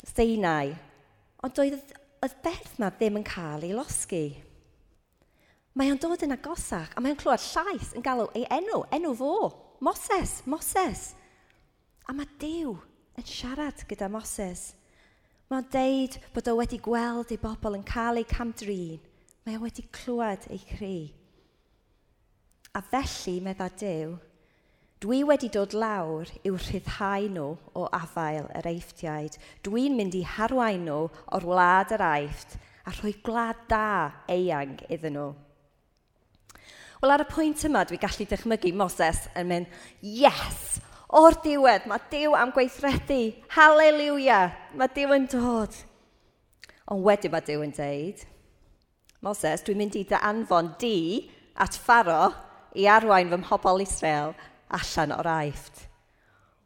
Seinau, 0.09 0.73
ond 1.43 1.61
oedd, 1.61 1.93
oedd 2.23 2.37
berth 2.43 2.77
ma 2.79 2.89
ddim 2.93 3.19
yn 3.19 3.27
cael 3.27 3.65
ei 3.67 3.75
losgu. 3.75 4.23
Mae 5.77 5.91
o'n 5.93 5.99
dod 6.01 6.23
yn 6.25 6.33
agosach, 6.33 6.91
a 6.95 7.01
mae 7.01 7.13
o'n 7.13 7.19
clywed 7.19 7.43
llais 7.45 7.91
yn 7.97 8.05
galw 8.05 8.27
ei 8.37 8.45
enw, 8.57 8.81
enw 8.95 9.13
fo, 9.19 9.33
Moses, 9.85 10.39
Moses. 10.49 11.13
A 12.09 12.15
mae 12.15 12.27
Dyw 12.41 12.73
yn 13.19 13.27
siarad 13.27 13.85
gyda 13.89 14.09
Moses. 14.11 14.73
Mae 15.49 15.61
o'n 15.61 15.69
deud 15.73 16.17
bod 16.33 16.49
o 16.49 16.55
wedi 16.59 16.81
gweld 16.83 17.31
ei 17.33 17.41
bobl 17.41 17.77
yn 17.77 17.85
cael 17.87 18.21
eu 18.21 18.27
camdrin. 18.29 18.99
Mae 19.45 19.59
o 19.59 19.63
wedi 19.63 19.85
clywed 19.93 20.49
ei 20.49 20.59
cri. 20.73 20.97
A 22.77 22.81
felly, 22.85 23.39
medda 23.41 23.69
Dyw, 23.79 24.17
Dwi 24.99 25.21
wedi 25.23 25.47
dod 25.47 25.71
lawr 25.71 26.27
i'w 26.43 26.57
rhyddhau 26.59 27.29
nhw 27.31 27.45
o 27.79 27.85
afael 27.95 28.49
yr 28.59 28.65
eiftiaid. 28.67 29.37
Dwi'n 29.63 29.93
mynd 29.95 30.17
i 30.19 30.25
harwain 30.27 30.83
nhw 30.83 31.05
o'r 31.37 31.45
wlad 31.47 31.93
yr 31.95 32.03
aifft 32.03 32.57
a 32.83 32.91
rhoi 32.97 33.13
gwlad 33.23 33.61
da 33.71 33.85
eang 34.35 34.75
iddyn 34.91 35.15
nhw. 35.15 35.29
Wel, 36.99 37.13
ar 37.15 37.23
y 37.23 37.27
pwynt 37.31 37.61
yma, 37.63 37.85
dwi 37.87 37.95
gallu 38.01 38.25
dychmygu 38.27 38.73
Moses 38.75 39.21
yn 39.39 39.47
mynd, 39.47 39.75
yes, 40.03 40.79
o'r 41.15 41.37
diwedd, 41.45 41.85
mae 41.87 42.01
Dyw 42.11 42.33
am 42.35 42.51
gweithredu, 42.51 43.21
haleluia, 43.55 44.41
mae 44.75 44.91
Dyw 44.91 45.13
yn 45.15 45.27
dod. 45.31 45.77
Ond 46.91 47.05
wedyn 47.05 47.31
mae 47.31 47.45
Dyw 47.47 47.63
yn 47.63 47.71
deud, 47.77 48.25
Moses, 49.23 49.63
dwi'n 49.63 49.79
mynd 49.79 49.95
i 49.95 50.03
dy 50.09 50.19
anfon 50.19 50.73
di 50.79 50.97
at 51.59 51.75
Faro 51.79 52.33
i 52.75 52.87
arwain 52.91 53.31
fy 53.31 53.39
mhobol 53.45 53.83
Israel 53.83 54.35
allan 54.75 55.15
o'r 55.15 55.31
aifft. 55.31 55.85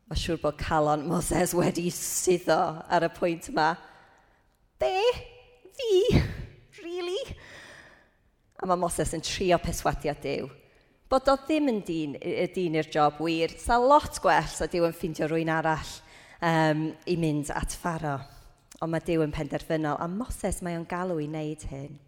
Mae 0.10 0.18
siŵr 0.18 0.42
bod 0.42 0.58
calon 0.62 1.06
Moses 1.10 1.54
wedi 1.58 1.92
suddo 1.94 2.60
ar 2.90 3.06
y 3.06 3.12
pwynt 3.14 3.52
yma. 3.54 3.70
Be? 4.82 4.98
A 8.64 8.68
mae 8.70 8.80
Moses 8.80 9.12
yn 9.14 9.24
trio 9.26 9.60
perswadiad 9.60 10.24
Dyw 10.24 10.48
bod 11.14 11.30
o 11.30 11.36
ddim 11.46 11.70
yn 11.70 11.82
dyn, 11.86 12.16
dyn 12.56 12.78
i'r 12.80 12.88
job 12.90 13.20
wir. 13.22 13.52
Sa 13.62 13.78
lot 13.78 14.18
gwell 14.24 14.48
sa 14.50 14.66
Dyw 14.66 14.88
yn 14.88 14.96
ffeindio 14.98 15.28
rwy'n 15.30 15.52
arall 15.54 15.92
um, 16.42 16.88
i 17.06 17.18
mynd 17.22 17.52
at 17.54 17.76
pharo. 17.78 18.16
Ond 18.82 18.90
mae 18.90 19.04
Dyw 19.06 19.22
yn 19.28 19.36
penderfynol, 19.36 20.00
a 20.02 20.08
Moses 20.10 20.64
mae 20.66 20.80
o'n 20.80 20.88
galw 20.90 21.20
i 21.22 21.28
wneud 21.30 21.68
hyn. 21.70 22.00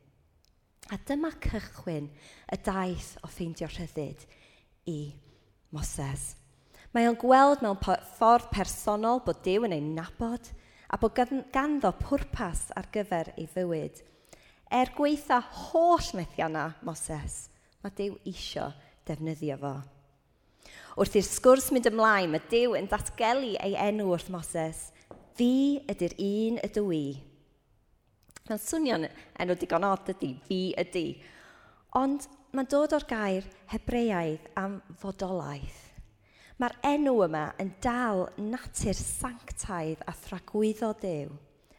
A 0.93 0.97
dyma 1.05 1.31
cychwyn 1.41 2.09
y 2.50 2.57
daith 2.65 3.13
o 3.21 3.29
ffeindio 3.29 3.69
rhyddid 3.69 4.25
i 4.89 5.00
Moses. 5.74 6.33
Mae 6.93 7.05
o'n 7.09 7.19
gweld 7.19 7.62
mewn 7.62 7.77
ffordd 7.85 8.50
personol 8.53 9.21
bod 9.25 9.43
Dyw 9.45 9.69
yn 9.69 9.77
ei 9.77 9.85
nabod 9.85 10.50
a 10.89 10.97
bod 10.97 11.21
ganddo 11.53 11.93
pwrpas 12.01 12.71
ar 12.74 12.89
gyfer 12.93 13.35
ei 13.38 13.45
fywyd– 13.53 14.01
Er 14.74 14.89
gweitha 14.95 15.41
holl 15.41 16.07
methianna 16.17 16.72
Moses, 16.86 17.50
mae 17.84 17.93
Dyw 17.93 18.17
isio 18.29 18.72
defnyddio 19.05 19.60
fo. 19.62 19.75
Wrth 20.95 21.17
i'r 21.19 21.27
sgwrs 21.27 21.69
mynd 21.75 21.89
ymlaen, 21.91 22.31
mae 22.34 22.43
Dyw 22.50 22.77
yn 22.79 22.89
datgelu 22.89 23.53
ei 23.62 23.75
enw 23.88 24.07
wrth 24.13 24.31
Moses. 24.34 24.89
Fi 25.36 25.81
ydy'r 25.91 26.15
un 26.24 26.60
ydw 26.63 26.86
i. 26.95 27.05
Mae'n 28.45 28.62
swnio'n 28.62 29.07
enw 29.43 29.57
digon 29.60 29.86
od 29.88 30.13
ydy, 30.15 30.31
fi 30.48 30.60
ydy. 30.79 31.07
Ond 32.00 32.27
mae'n 32.55 32.69
dod 32.72 32.95
o'r 32.95 33.05
gair 33.10 33.48
hebreaidd 33.74 34.48
am 34.62 34.79
fodolaeth. 35.01 35.81
Mae'r 36.55 36.77
enw 36.88 37.15
yma 37.25 37.50
yn 37.60 37.74
dal 37.84 38.29
natur 38.39 38.95
sanctaidd 38.95 40.05
a 40.07 40.13
thragwyddo 40.15 40.93
Dyw. 41.01 41.34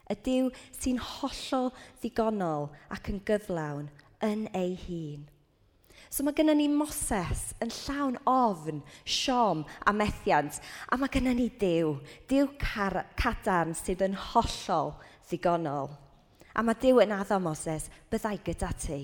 Y 0.07 0.15
Dyw 0.23 0.51
sy'n 0.77 0.99
hollol 1.03 1.73
ddigonol 1.99 2.69
ac 2.95 3.09
yn 3.11 3.23
gyflawn 3.27 3.89
yn 4.23 4.45
ei 4.55 4.77
hun. 4.87 5.25
So 6.09 6.23
mae 6.23 6.35
gennym 6.37 6.59
ni 6.61 6.67
Moses 6.71 7.51
yn 7.63 7.71
llawn 7.83 8.15
ofn, 8.31 8.79
siom 9.03 9.65
a 9.85 9.91
methiant. 9.91 10.59
A 10.87 10.95
mae 10.95 11.11
gennym 11.11 11.35
ni 11.39 11.49
Dyw, 11.59 11.97
Dyw 12.29 12.47
car, 12.61 13.01
cadarn 13.19 13.75
sydd 13.75 14.05
yn 14.07 14.15
hollol 14.31 14.93
ddigonol. 15.27 15.91
A 16.55 16.63
mae 16.63 16.79
Dyw 16.79 17.03
yn 17.03 17.15
addo 17.17 17.41
Moses, 17.43 17.89
byddai 18.09 18.37
gyda 18.45 18.71
ti. 18.79 19.01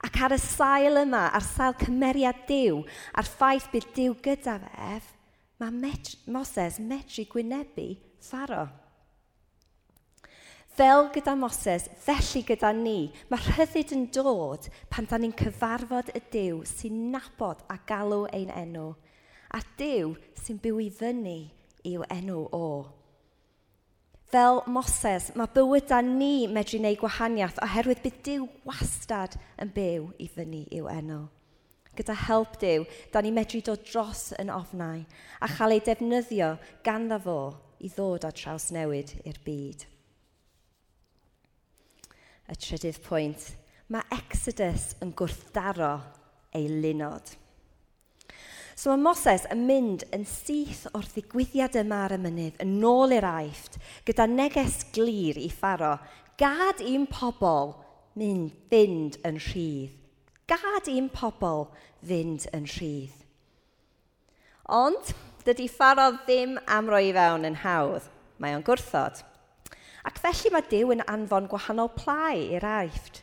Ac 0.00 0.14
ar 0.24 0.32
y 0.32 0.38
sail 0.40 1.02
yma, 1.02 1.26
ar 1.34 1.44
sail 1.44 1.74
cymeriad 1.82 2.46
Dyw, 2.48 2.84
a'r 3.18 3.28
ffaith 3.28 3.66
bydd 3.72 3.90
Dyw 3.96 4.14
gyda 4.24 4.56
fe, 4.62 5.00
mae 5.60 5.96
Moses 6.32 6.78
medru 6.80 7.26
gwynebu 7.28 7.90
pharo. 8.24 8.68
Fel 10.80 11.10
gyda 11.12 11.34
Moses, 11.36 11.90
felly 12.00 12.40
gyda 12.48 12.70
ni, 12.72 13.10
mae 13.28 13.42
rhyddid 13.50 13.90
yn 13.92 14.06
dod 14.16 14.64
pan 14.88 15.04
da 15.10 15.18
ni'n 15.20 15.34
cyfarfod 15.36 16.08
y 16.16 16.22
Dyw 16.32 16.62
sy'n 16.64 17.02
nabod 17.12 17.60
a 17.68 17.76
galw 17.84 18.22
ein 18.32 18.48
enw, 18.48 18.86
a 19.52 19.60
Dyw 19.76 20.14
sy'n 20.40 20.62
byw 20.62 20.80
i 20.80 20.86
fyny 21.02 21.34
i'w 21.90 22.06
enw 22.16 22.46
o. 22.56 22.70
Fel 24.32 24.62
Moses, 24.72 25.28
mae 25.36 25.52
bywyd 25.52 25.92
â 25.92 26.00
ni 26.06 26.48
medru 26.48 26.80
wneud 26.80 27.02
gwahaniaeth 27.04 27.60
oherwydd 27.68 28.00
bydd 28.06 28.18
Dyw 28.30 28.48
wastad 28.72 29.36
yn 29.60 29.76
byw 29.76 30.08
i 30.16 30.32
fyny 30.32 30.64
i'w 30.80 30.88
enw. 30.96 31.20
Gyda 31.92 32.16
help 32.24 32.56
Dyw, 32.64 32.88
da 33.12 33.20
ni 33.20 33.36
medru 33.36 33.60
dod 33.68 33.84
dros 33.84 34.30
yn 34.40 34.56
ofnau 34.56 35.04
a 35.04 35.54
chael 35.58 35.76
ei 35.76 35.84
defnyddio 35.92 36.54
ganddo 36.88 37.20
fo 37.28 37.40
i 37.84 37.92
ddod 37.92 38.24
â 38.24 38.32
traws 38.32 38.72
newid 38.72 39.18
i'r 39.28 39.44
byd 39.44 39.89
y 42.50 42.56
trydydd 42.58 42.98
pwynt, 43.04 43.44
mae 43.90 44.06
Exodus 44.14 44.94
yn 45.02 45.14
gwrthdaro 45.16 45.94
ei 46.56 46.66
lunod. 46.70 47.36
So 48.80 48.94
mae 48.94 49.02
Moses 49.02 49.44
yn 49.52 49.66
mynd 49.68 50.06
yn 50.16 50.22
syth 50.24 50.86
o'r 50.96 51.04
ddigwyddiad 51.12 51.76
yma 51.82 52.04
ar 52.06 52.16
y 52.16 52.20
mynydd, 52.22 52.60
yn 52.64 52.78
ôl 52.86 53.12
i'r 53.12 53.26
aifft, 53.28 53.76
gyda 54.08 54.24
neges 54.30 54.82
glir 54.94 55.38
i 55.38 55.50
pharo. 55.52 55.98
gad 56.40 56.80
un 56.80 57.04
pobl 57.04 57.74
mynd, 58.16 58.54
fynd 58.70 59.18
yn 59.28 59.36
rhydd. 59.36 59.96
Gad 60.48 60.88
un 60.88 61.10
pobl 61.12 61.66
fynd 62.00 62.46
yn 62.56 62.64
rhydd. 62.64 63.18
Ond, 64.70 65.12
dydy 65.44 65.68
pharo 65.68 66.08
ddim 66.22 66.56
am 66.66 66.88
roi 66.88 67.10
fewn 67.12 67.44
yn 67.48 67.60
hawdd. 67.60 68.08
Mae 68.40 68.56
o'n 68.56 68.64
gwrthod. 68.64 69.20
Ac 70.08 70.20
felly 70.22 70.52
mae 70.54 70.64
Dyw 70.70 70.94
yn 70.94 71.04
anfon 71.10 71.48
gwahanol 71.50 71.90
plau 71.96 72.38
i'r 72.56 72.66
aifft. 72.66 73.22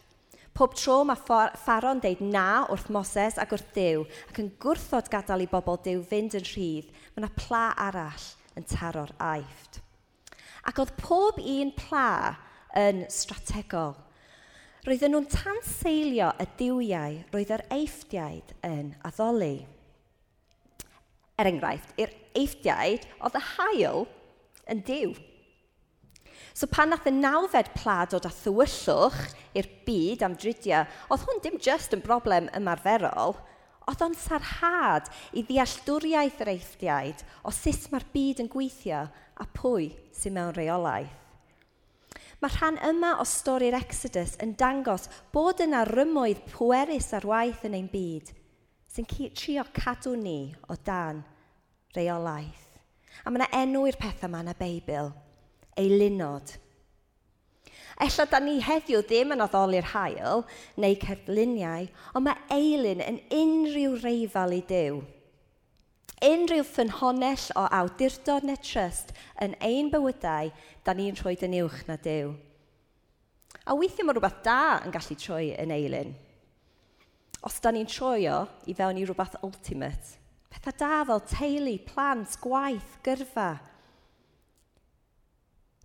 Pob 0.57 0.73
tro 0.73 1.03
mae 1.05 1.21
Pharo'n 1.21 1.99
deud 2.01 2.21
na 2.25 2.65
wrth 2.73 2.87
Moses 2.93 3.37
ac 3.41 3.51
wrth 3.53 3.69
Dyw 3.75 4.05
ac 4.29 4.39
yn 4.41 4.49
gwrthod 4.61 5.09
gadael 5.13 5.45
i 5.45 5.49
bobl 5.51 5.77
Dyw 5.85 6.01
fynd 6.09 6.37
yn 6.39 6.47
rhydd, 6.47 6.89
mae 7.13 7.21
yna 7.21 7.29
pla 7.37 7.67
arall 7.87 8.25
yn 8.57 8.65
taro'r 8.65 9.13
aifft. 9.21 9.81
Ac 10.65 10.81
oedd 10.81 10.95
pob 10.97 11.37
un 11.37 11.71
pla 11.77 12.09
yn 12.77 13.05
strategol. 13.13 13.95
Roedden 14.87 15.13
nhw'n 15.13 15.29
tanseilio 15.29 16.31
y 16.41 16.47
diwiau 16.59 17.21
roedd 17.33 17.53
yr 17.57 17.63
eifftiaid 17.75 18.53
yn 18.65 18.93
addoli. 19.07 19.55
Er 21.37 21.49
enghraifft, 21.51 21.93
i'r 22.01 22.13
eifftiaid 22.39 23.05
oedd 23.19 23.37
y 23.37 23.41
hael 23.53 24.05
yn 24.73 24.81
diw. 24.87 25.11
So 26.57 26.65
pan 26.65 26.89
nath 26.89 27.05
y 27.05 27.13
nawfed 27.13 27.69
plaid 27.77 28.13
dod 28.13 28.25
â 28.25 28.31
thywyllwch 28.33 29.19
i'r 29.57 29.67
byd 29.85 30.23
am 30.25 30.35
dridia, 30.39 30.85
oedd 31.11 31.25
hwn 31.27 31.41
dim 31.43 31.59
just 31.61 31.93
yn 31.93 32.01
broblem 32.05 32.47
ymarferol, 32.57 33.35
oedd 33.87 34.01
o'n 34.03 34.15
sarhad 34.17 35.11
i 35.37 35.43
ddealltwriaeth 35.47 36.41
yr 36.43 36.51
eithdiaid 36.55 37.21
o 37.45 37.53
sut 37.55 37.87
mae'r 37.91 38.07
byd 38.15 38.41
yn 38.43 38.49
gweithio 38.51 39.03
a 39.07 39.47
pwy 39.59 39.91
sy'n 40.17 40.35
mewn 40.37 40.55
reolaeth. 40.57 41.13
Mae 42.41 42.53
rhan 42.53 42.81
yma 42.85 43.15
o 43.21 43.25
stori'r 43.25 43.77
Exodus 43.79 44.35
yn 44.43 44.55
dangos 44.59 45.07
bod 45.33 45.61
yna 45.63 45.83
rymoedd 45.89 46.43
pwerus 46.51 47.09
ar 47.17 47.25
waith 47.25 47.63
yn 47.69 47.77
ein 47.79 47.87
byd, 47.93 48.33
sy'n 48.93 49.07
trio 49.09 49.65
cadw 49.77 50.13
ni 50.17 50.41
o 50.69 50.77
dan 50.85 51.23
reolaeth. 51.97 52.65
A 53.25 53.29
mae 53.29 53.45
yna 53.45 53.53
enw 53.63 53.87
i'r 53.89 54.01
pethau 54.01 54.29
yma 54.29 54.43
yn 54.45 54.53
y 54.53 54.59
Beibl– 54.59 55.13
eilinod. 55.79 56.57
Ella 57.97 58.25
da 58.29 58.39
ni 58.39 58.59
heddiw 58.61 59.01
ddim 59.01 59.33
yn 59.33 59.41
addoli'r 59.41 59.87
hael 59.95 60.43
neu 60.77 60.97
cerfluniau, 61.01 61.87
ond 62.13 62.27
mae 62.27 62.43
eilin 62.53 63.01
yn 63.01 63.17
unrhyw 63.33 63.95
reifal 64.03 64.53
i 64.53 64.61
Dyw. 64.69 64.99
Unrhyw 66.27 66.65
ffynhonell 66.65 67.47
o 67.57 67.63
awdurdod 67.79 68.45
neu 68.45 68.59
trust 68.61 69.15
yn 69.41 69.55
ein 69.65 69.89
bywydau, 69.93 70.51
da 70.85 70.93
ni'n 70.93 71.17
rhoi 71.17 71.35
yn 71.45 71.57
uwch 71.63 71.83
na 71.89 71.97
Dyw. 72.01 72.35
A 73.65 73.75
weithio 73.75 74.05
mae 74.05 74.15
rhywbeth 74.15 74.43
da 74.45 74.61
yn 74.85 74.93
gallu 74.93 75.17
troi 75.17 75.47
yn 75.57 75.73
eilin. 75.73 76.13
Os 77.45 77.57
da 77.61 77.73
ni'n 77.73 77.89
troio 77.89 78.43
i 78.69 78.77
fewn 78.77 79.01
i 79.01 79.07
rhywbeth 79.07 79.39
ultimate, 79.45 80.17
pethau 80.53 80.77
da 80.77 81.01
fel 81.09 81.25
teulu, 81.33 81.75
plant, 81.89 82.37
gwaith, 82.45 82.93
gyrfa, 83.05 83.55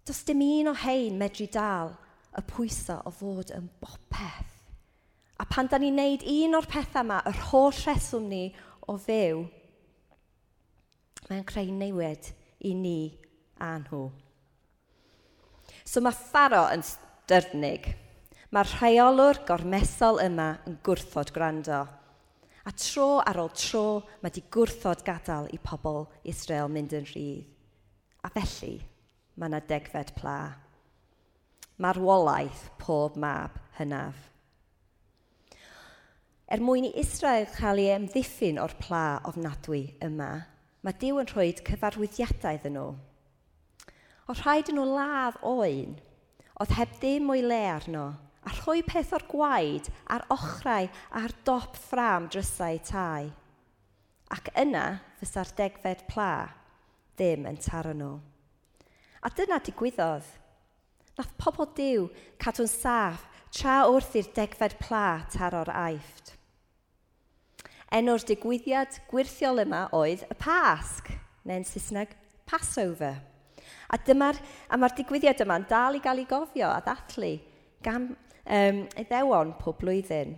Does 0.07 0.25
dim 0.27 0.43
un 0.43 0.73
o 0.73 0.75
hein 0.75 1.19
medru 1.19 1.47
dal 1.47 1.93
y 2.35 2.43
pwysau 2.49 3.05
o 3.07 3.13
fod 3.15 3.53
yn 3.55 3.69
bopeth. 3.83 4.59
A 5.39 5.47
pan 5.47 5.69
da 5.71 5.79
ni'n 5.79 5.97
neud 5.99 6.25
un 6.29 6.59
o'r 6.59 6.69
pethau 6.71 7.05
yma, 7.05 7.21
yr 7.27 7.39
holl 7.51 7.73
rheswm 7.75 8.29
ni 8.31 8.45
o 8.91 8.97
fyw, 8.99 9.43
mae'n 11.29 11.47
creu 11.49 11.71
newid 11.75 12.29
i 12.69 12.75
ni 12.79 12.99
a 13.63 13.73
nhw. 13.83 14.05
So 15.85 16.03
mae 16.05 16.15
Pharo 16.15 16.67
yn 16.75 16.85
dyrnig. 17.31 17.89
Mae'r 18.53 18.69
rheolwr 18.77 19.41
gormesol 19.49 20.21
yma 20.23 20.53
yn 20.69 20.77
gwrthod 20.85 21.33
gwrando. 21.33 21.81
A 22.63 22.71
tro 22.79 23.07
ar 23.25 23.41
ôl 23.43 23.51
tro, 23.57 24.03
mae 24.21 24.29
wedi 24.29 24.45
gwrthod 24.53 25.03
gadael 25.07 25.49
i 25.51 25.59
pobl 25.63 26.05
Israel 26.29 26.69
mynd 26.71 26.93
yn 26.95 27.09
rhydd. 27.09 27.49
A 28.23 28.31
felly, 28.31 28.77
mae 29.37 29.51
yna 29.51 29.63
degfed 29.69 30.13
pla. 30.19 30.37
Mae'r 31.83 32.01
wolaeth 32.03 32.67
pob 32.83 33.17
mab 33.21 33.57
hynaf. 33.79 34.29
Er 36.53 36.61
mwyn 36.61 36.85
i 36.91 36.93
Israel 37.01 37.47
cael 37.55 37.81
ei 37.81 37.95
ymddiffyn 37.95 38.61
o'r 38.61 38.75
pla 38.81 39.23
ofnadwy 39.29 39.87
yma, 40.05 40.33
mae 40.85 40.97
Dyw 41.01 41.23
yn 41.23 41.31
rhoi 41.31 41.49
cyfarwyddiadau 41.63 42.59
iddyn 42.59 42.77
nhw. 42.77 42.91
O 44.29 44.37
rhaid 44.37 44.69
yn 44.69 44.77
nhw 44.77 44.85
ladd 44.91 45.39
oen, 45.49 45.95
oedd 46.61 46.75
heb 46.77 46.93
ddim 46.99 47.31
o'i 47.33 47.41
le 47.47 47.61
arno, 47.71 48.05
a 48.45 48.53
rhoi 48.59 48.83
peth 48.85 49.15
o'r 49.17 49.25
gwaed 49.31 49.89
a'r 50.13 50.27
ochrau 50.35 50.91
a'r 51.23 51.35
dop 51.47 51.79
ffram 51.79 52.29
drysau 52.29 52.83
tai. 52.91 53.31
Ac 54.35 54.53
yna 54.59 54.85
fysa'r 55.21 55.55
degfed 55.57 56.05
pla 56.11 56.33
ddim 57.17 57.49
yn 57.49 57.59
taro 57.65 57.97
nhw. 57.97 58.13
A 59.23 59.31
dyna 59.31 59.61
digwyddodd. 59.63 60.27
Nath 61.19 61.35
pobl 61.39 61.69
diw 61.77 62.09
cadw'n 62.43 62.71
saff 62.71 63.27
tra 63.55 63.83
wrth 63.87 64.17
i'r 64.19 64.31
degfed 64.35 64.79
pla 64.81 65.23
taro'r 65.31 65.71
aifft. 65.71 66.33
Enw'r 67.93 68.25
digwyddiad 68.27 69.03
gwirthiol 69.11 69.63
yma 69.67 69.85
oedd 69.95 70.25
y 70.33 70.37
Pasg, 70.41 71.13
neu'n 71.45 71.67
Saesneg 71.69 72.17
Passover. 72.49 73.21
A 73.93 73.99
dyma'r 74.01 74.41
a 74.73 74.91
digwyddiad 74.97 75.45
yma'n 75.45 75.69
dal 75.69 75.99
i 75.99 76.03
gael 76.03 76.25
ei 76.25 76.29
gofio 76.29 76.73
a 76.73 76.81
ddathlu 76.81 77.35
gan 77.85 78.09
um, 78.11 78.83
iddewon 78.97 79.53
pob 79.61 79.79
blwyddyn. 79.83 80.35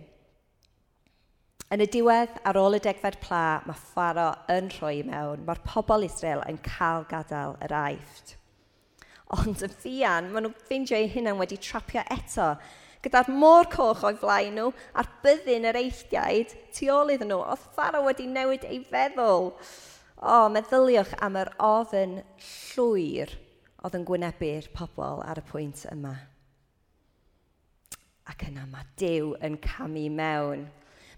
Yn 1.73 1.81
y 1.81 1.87
diwedd, 1.89 2.35
ar 2.45 2.59
ôl 2.61 2.77
y 2.77 2.79
degfed 2.83 3.17
pla, 3.23 3.61
mae 3.65 3.85
Pharo 3.95 4.27
yn 4.53 4.67
rhoi 4.75 4.99
mewn. 5.07 5.47
Mae'r 5.47 5.63
pobl 5.65 6.05
Israel 6.05 6.43
yn 6.45 6.59
cael 6.61 7.07
gadael 7.09 7.55
yr 7.65 7.73
aifft. 7.79 8.35
Ond 9.33 9.63
y 9.65 9.69
fian, 9.73 10.29
maen 10.29 10.45
nhw'n 10.45 10.57
ffeindio 10.67 10.97
eu 11.01 11.07
hunain 11.15 11.39
wedi 11.39 11.57
trapio 11.57 12.03
eto 12.13 12.51
gyda'r 13.05 13.29
môr 13.29 13.67
coch 13.69 14.03
o'i 14.07 14.17
flaen 14.17 14.55
nhw 14.57 14.71
a'r 14.97 15.09
byddin 15.23 15.67
yr 15.69 15.77
eithdiaid 15.77 16.53
tu 16.73 16.89
ôl 16.93 17.13
iddyn 17.13 17.29
nhw. 17.29 17.41
Oedd 17.53 17.65
Pharaw 17.77 18.05
wedi 18.07 18.25
newid 18.29 18.65
ei 18.69 18.81
feddwl. 18.89 19.51
O, 20.15 20.37
meddyliwch 20.49 21.13
am 21.25 21.37
yr 21.37 21.51
ofyn 21.61 22.19
llwyr 22.41 23.35
oedd 23.85 23.97
yn 23.99 24.07
gwynebu'r 24.07 24.71
pobl 24.73 25.21
ar 25.25 25.41
y 25.41 25.45
pwynt 25.45 25.85
yma. 25.91 26.15
Ac 28.25 28.47
yna 28.47 28.65
mae 28.71 28.87
Dyw 28.97 29.35
yn 29.45 29.59
camu 29.61 30.07
mewn. 30.09 30.65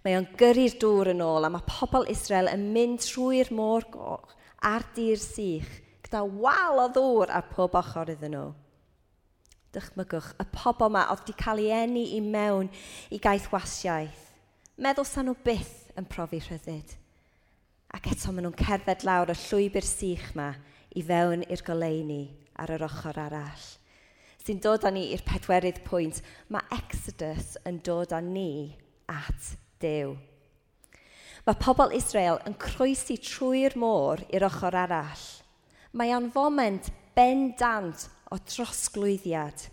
Mae 0.03 0.17
o'n 0.17 0.27
gyrru'r 0.39 0.75
dŵr 0.81 1.13
yn 1.13 1.23
ôl 1.23 1.47
a 1.47 1.51
mae 1.53 1.67
pobl 1.69 2.07
Israel 2.11 2.51
yn 2.51 2.67
mynd 2.75 3.05
trwy'r 3.05 3.53
môr 3.55 3.87
goch 3.93 4.35
a'r 4.67 4.83
dir 4.97 5.19
sych 5.21 5.71
gyda 6.07 6.23
wal 6.23 6.81
o 6.85 6.87
ddŵr 6.95 7.31
ar 7.35 7.49
pob 7.51 7.75
ochr 7.77 8.13
iddyn 8.13 8.33
nhw. 8.33 8.47
Dychmygwch, 9.75 10.31
y 10.39 10.45
pobl 10.53 10.87
yma 10.87 11.03
oedd 11.11 11.25
wedi 11.25 11.35
cael 11.37 11.59
ei 11.61 11.73
eni 11.83 12.05
i 12.15 12.21
mewn 12.23 12.69
i 13.13 13.19
gaeth 13.21 13.49
wasiaeth. 13.51 14.23
Meddwl 14.79 15.07
sa'n 15.07 15.27
nhw 15.27 15.35
byth 15.43 15.91
yn 15.99 16.07
profi 16.09 16.39
rhyddid. 16.45 16.95
Ac 17.93 18.07
eto 18.13 18.31
maen 18.31 18.47
nhw'n 18.47 18.59
cerdded 18.59 19.03
lawr 19.07 19.33
y 19.33 19.35
llwybr 19.41 19.85
sych 19.85 20.31
yma 20.31 20.53
i 20.95 21.03
fewn 21.03 21.43
i'r 21.47 21.63
goleuni 21.67 22.23
ar 22.57 22.73
yr 22.77 22.85
ochr 22.87 23.19
arall. 23.27 23.67
Sy'n 24.43 24.61
dod 24.63 24.85
â 24.87 24.91
ni 24.95 25.09
i'r 25.11 25.25
pedwerydd 25.27 25.83
pwynt, 25.87 26.21
mae 26.47 26.63
Exodus 26.77 27.57
yn 27.67 27.81
dod 27.83 28.15
â 28.15 28.21
ni 28.23 28.77
at 29.11 29.55
Dyw. 29.83 30.15
Mae 31.47 31.59
pobl 31.59 31.93
Israel 31.95 32.39
yn 32.47 32.55
croesi 32.59 33.19
trwy'r 33.23 33.75
môr 33.79 34.23
i'r 34.31 34.47
ochr 34.47 34.79
arall– 34.85 35.27
Mae 35.95 36.13
o'n 36.15 36.31
foment 36.33 36.89
bendant 37.15 38.07
o 38.31 38.39
trosglwyddiad. 38.41 39.67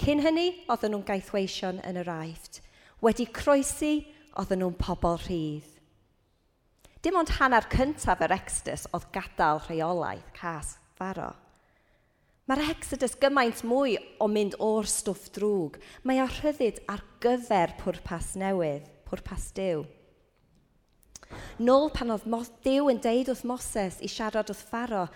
Cyn 0.00 0.20
hynny, 0.24 0.48
oedden 0.68 0.92
nhw'n 0.94 1.06
gaethweision 1.08 1.80
yn 1.86 2.00
yr 2.02 2.10
aifft. 2.12 2.60
Wedi 3.04 3.28
croesi, 3.30 4.02
oedden 4.40 4.64
nhw'n 4.64 4.76
pobl 4.80 5.16
rhydd. 5.22 5.70
Dim 7.04 7.18
ond 7.20 7.34
hanner 7.38 7.66
cyntaf 7.72 8.22
yr 8.24 8.32
Exodus 8.32 8.86
oedd 8.96 9.10
gadael 9.12 9.62
rheolaeth 9.66 10.30
cas 10.36 10.74
faro. 10.96 11.34
Mae'r 12.48 12.70
Exodus 12.74 13.14
gymaint 13.20 13.62
mwy 13.64 13.94
o 14.20 14.28
mynd 14.28 14.56
o'r 14.60 14.88
stwff 14.88 15.30
drwg. 15.36 15.78
Mae 16.04 16.20
o 16.20 16.26
rhyddid 16.28 16.82
ar 16.92 17.00
gyfer 17.24 17.72
pwrpas 17.80 18.34
newydd, 18.40 18.88
pwrpas 19.08 19.46
diw. 19.56 19.84
Nôl 21.64 21.88
pan 21.94 22.12
oedd 22.12 22.26
Dyw 22.64 22.90
yn 22.92 23.00
deud 23.04 23.30
wrth 23.32 23.46
Moses 23.48 24.00
i 24.04 24.10
siarad 24.12 24.52
wrth 24.52 24.64
Faro, 24.68 25.06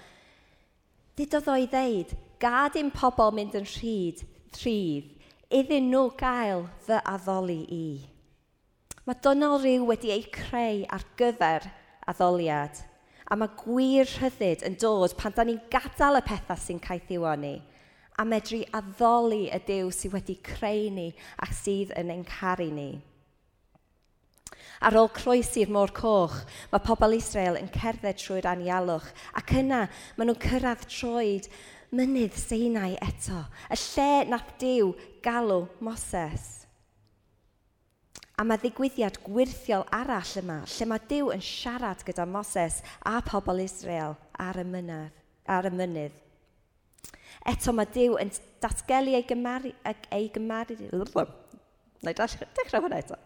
Dydodd 1.18 1.48
o'i 1.50 1.64
ddeud, 1.66 2.12
gad 2.38 2.76
i'n 2.78 2.92
pobl 2.94 3.32
mynd 3.34 3.56
yn 3.58 3.64
rhyd, 3.66 4.20
rhydd, 4.60 5.08
iddyn 5.50 5.88
nhw 5.90 6.12
gael 6.20 6.68
fy 6.86 7.00
addoli 7.10 7.64
i. 7.74 7.88
Mae 9.02 9.18
Donald 9.24 9.64
rhyw 9.64 9.88
wedi 9.88 10.12
ei 10.14 10.22
creu 10.30 10.84
ar 10.94 11.02
gyfer 11.18 11.66
addoliad. 12.06 12.78
A 13.26 13.34
mae 13.34 13.50
gwir 13.64 14.06
rhyddid 14.12 14.62
yn 14.68 14.78
dod 14.78 15.16
pan 15.18 15.34
da 15.34 15.42
ni'n 15.48 15.58
gadael 15.72 16.20
y 16.20 16.22
pethau 16.28 16.62
sy'n 16.62 16.78
caeth 16.86 17.10
i'w 17.16 17.26
ni. 17.42 17.56
A 18.14 18.22
medru 18.22 18.62
addoli 18.78 19.48
y 19.50 19.58
Dyw 19.66 19.90
sydd 19.94 20.14
wedi 20.14 20.38
creu 20.38 20.86
ni 20.94 21.08
a 21.42 21.50
sydd 21.50 21.90
yn 21.98 22.14
ein 22.14 22.24
caru 22.30 22.70
ni. 22.70 22.92
Ar 24.80 24.98
ôl 25.00 25.10
croesi'r 25.14 25.72
môr 25.74 25.90
coch, 25.94 26.36
mae 26.72 26.84
pobl 26.84 27.16
Israel 27.16 27.58
yn 27.58 27.70
cerdded 27.74 28.20
trwy'r 28.20 28.46
anialwch, 28.52 29.08
ac 29.38 29.56
yna 29.58 29.86
maen 30.16 30.30
nhw'n 30.30 30.44
cyrraedd 30.44 30.86
troed 30.86 31.48
mynydd 31.94 32.36
Seinau 32.36 32.94
eto, 33.04 33.42
y 33.72 33.78
lle 33.80 34.12
nath 34.28 34.54
Dyw 34.60 34.92
galw 35.24 35.66
Moses. 35.80 36.54
A 38.38 38.44
mae 38.46 38.60
ddigwyddiad 38.62 39.18
gwirthiol 39.24 39.82
arall 39.90 40.36
yma, 40.38 40.60
lle 40.70 40.86
mae 40.86 41.02
Dyw 41.10 41.32
yn 41.34 41.42
siarad 41.42 42.04
gyda 42.06 42.26
Moses 42.28 42.78
a 43.02 43.18
pobl 43.26 43.64
Israel 43.64 44.14
ar 44.38 44.60
y, 44.62 44.66
mynydd, 44.68 45.16
ar 45.50 45.66
y 45.66 45.72
mynydd. 45.74 46.24
Eto 47.48 47.74
mae 47.74 47.88
Dyw 47.94 48.18
yn 48.22 48.30
datgelu 48.62 49.16
ei 49.18 49.26
gymaru... 49.26 49.72
Ei 50.14 50.28
gymaru... 50.34 50.76
Na 52.04 52.12
i 52.12 52.14
dechrau 52.14 52.84
hwnna 52.84 53.00
eto. 53.02 53.18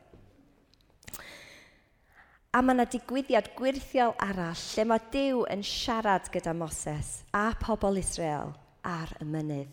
A 2.52 2.60
mae 2.60 2.76
yna 2.76 2.84
digwyddiad 2.84 3.46
gwirthiol 3.56 4.10
arall 4.20 4.60
lle 4.60 4.84
mae 4.84 5.00
Dyw 5.14 5.38
yn 5.54 5.62
siarad 5.64 6.26
gyda 6.34 6.52
Moses 6.52 7.22
a 7.32 7.46
pobl 7.56 7.96
Israel 7.96 8.50
ar 8.84 9.08
y 9.24 9.24
mynydd. 9.24 9.70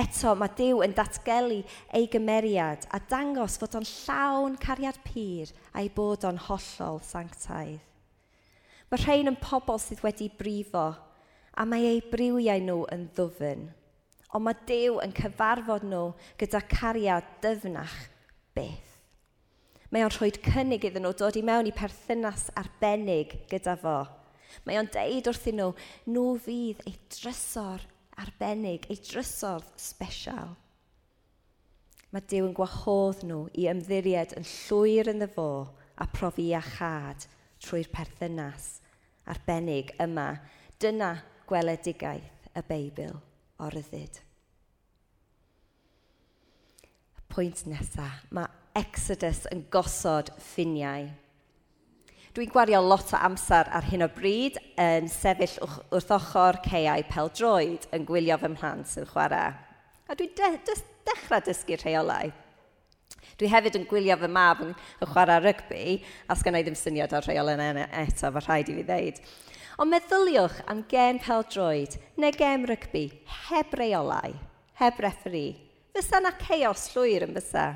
Eto, 0.00 0.32
mae 0.40 0.48
Dyw 0.56 0.78
yn 0.86 0.94
datgelu 0.96 1.58
ei 1.92 2.06
gymeriad 2.14 2.86
a 2.88 3.02
dangos 3.10 3.58
fod 3.60 3.76
o'n 3.76 3.84
llawn 3.84 4.56
cariad 4.62 4.96
pyr 5.04 5.52
a'i 5.76 5.90
bod 5.92 6.24
o'n 6.24 6.40
hollol 6.46 7.02
sanctaidd. 7.04 7.82
Mae 8.88 9.02
rhain 9.02 9.28
yn 9.28 9.36
pobl 9.42 9.76
sydd 9.84 10.00
wedi 10.00 10.30
brifo 10.38 10.86
a 11.52 11.66
mae 11.68 11.84
eu 11.90 12.00
briwiau 12.14 12.64
nhw 12.64 12.78
yn 12.96 13.04
ddwfn. 13.12 13.68
Ond 14.32 14.46
mae 14.48 14.64
Dyw 14.72 15.02
yn 15.04 15.12
cyfarfod 15.20 15.84
nhw 15.84 16.06
gyda 16.40 16.64
cariad 16.72 17.28
dyfnach 17.44 17.98
byth. 18.56 18.91
Mae 19.92 20.06
o'n 20.06 20.12
rhoi 20.14 20.30
cynnig 20.40 20.86
iddyn 20.88 21.04
nhw 21.04 21.12
dod 21.20 21.36
i 21.36 21.42
mewn 21.44 21.68
i 21.68 21.72
perthynas 21.76 22.46
arbennig 22.56 23.34
gyda 23.50 23.74
fo. 23.80 23.98
Mae 24.64 24.78
o'n 24.80 24.88
deud 24.92 25.28
wrthyn 25.28 25.58
nhw, 25.60 25.72
nhw 26.08 26.24
fydd 26.40 26.80
ei 26.88 26.94
drysor 27.12 27.84
arbennig, 28.22 28.86
ei 28.88 28.96
drysor 28.96 29.64
special. 29.76 30.54
Mae 32.12 32.24
Dyw 32.28 32.48
yn 32.48 32.56
gwahodd 32.56 33.20
nhw 33.28 33.42
i 33.56 33.68
ymddiried 33.72 34.32
yn 34.36 34.48
llwyr 34.48 35.12
yn 35.12 35.26
fo 35.32 35.48
a 36.00 36.08
profi 36.12 36.48
iachad 36.52 37.28
trwy'r 37.64 37.92
perthynas 37.92 38.78
arbennig 39.28 39.92
yma. 40.02 40.30
Dyna 40.80 41.14
gweledigaeth 41.48 42.48
y 42.56 42.64
Beibl 42.68 43.14
o 43.60 43.68
ryddid. 43.72 44.18
Pwynt 47.32 47.64
nesaf, 47.68 48.26
mae 48.32 48.61
Exodus 48.78 49.44
yn 49.52 49.66
gosod 49.72 50.30
ffiniau. 50.40 51.10
Dwi'n 52.32 52.48
gwario 52.48 52.78
lot 52.80 53.10
o 53.12 53.18
amser 53.20 53.68
ar 53.68 53.84
hyn 53.90 54.06
o 54.06 54.08
bryd 54.08 54.56
yn 54.80 55.10
sefyll 55.12 55.58
wrth 55.92 56.14
ochr 56.16 56.56
ceiau 56.64 57.04
peldroed 57.10 57.84
yn 57.92 58.06
gwylio 58.08 58.38
fy 58.40 58.48
mhlant 58.54 58.94
yn 59.02 59.08
chwarae. 59.10 59.50
A 60.08 60.16
dwi'n 60.16 60.32
de 60.38 60.48
de 60.64 60.78
dechrau 61.04 61.44
dysgu 61.44 61.76
rheolau. 61.82 62.32
Dwi 63.36 63.52
hefyd 63.52 63.76
yn 63.76 63.84
gwylio 63.90 64.16
fy 64.22 64.32
mab 64.32 64.64
yn 64.64 64.72
chwarae 65.02 65.44
rygbi, 65.44 66.00
a 66.24 66.38
sgan 66.40 66.56
i 66.56 66.64
ddim 66.64 66.78
syniad 66.78 67.12
o'r 67.12 67.28
rheol 67.28 67.52
yna 67.52 67.68
e- 67.74 67.84
e- 67.84 68.06
eto, 68.06 68.32
fe 68.32 68.46
rhaid 68.46 68.72
i 68.72 68.80
fi 68.80 68.88
ddeud. 68.88 69.22
Ond 69.82 69.92
meddyliwch 69.92 70.58
am 70.72 70.84
gen 70.88 71.20
peldroed 71.20 72.00
neu 72.16 72.32
gem 72.32 72.64
rygbi 72.68 73.06
heb 73.50 73.76
reolau, 73.76 74.32
heb 74.80 75.04
referi. 75.04 75.48
Fysa 75.92 76.24
na 76.24 76.32
chaos 76.40 76.88
llwyr 76.96 77.28
yn 77.28 77.36
fysa 77.36 77.70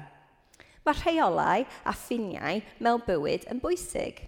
mae 0.87 0.99
rheolau 1.01 1.67
a 1.67 1.95
ffiniau 1.95 2.63
mewn 2.83 3.05
bywyd 3.07 3.47
yn 3.53 3.61
bwysig. 3.63 4.23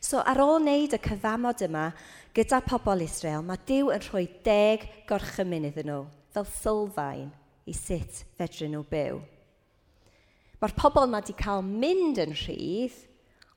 So 0.00 0.22
ar 0.22 0.38
ôl 0.42 0.60
wneud 0.60 0.94
y 0.94 1.00
cyfamod 1.02 1.64
yma 1.66 1.88
gyda 2.36 2.60
pobl 2.62 3.02
Israel, 3.02 3.42
mae 3.42 3.58
Dyw 3.66 3.90
yn 3.94 4.04
rhoi 4.06 4.26
deg 4.46 4.86
gorchymyn 5.08 5.66
iddyn 5.70 5.90
nhw 5.90 6.04
fel 6.34 6.46
sylfaen 6.52 7.32
i 7.66 7.74
sut 7.74 8.22
fedryn 8.38 8.76
nhw 8.76 8.84
byw. 8.90 9.18
Mae'r 10.58 10.74
pobl 10.78 11.06
yma 11.08 11.22
wedi 11.22 11.34
cael 11.38 11.64
mynd 11.66 12.20
yn 12.22 12.36
rhydd, 12.36 12.94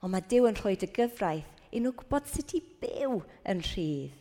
ond 0.02 0.14
mae 0.14 0.26
Dyw 0.30 0.50
yn 0.50 0.58
rhoi 0.58 0.74
dy 0.82 0.90
gyfraith 0.96 1.70
i 1.72 1.82
nhw 1.82 1.94
gwybod 2.00 2.30
sut 2.30 2.56
i 2.58 2.64
byw 2.82 3.22
yn 3.54 3.62
rhydd. 3.68 4.18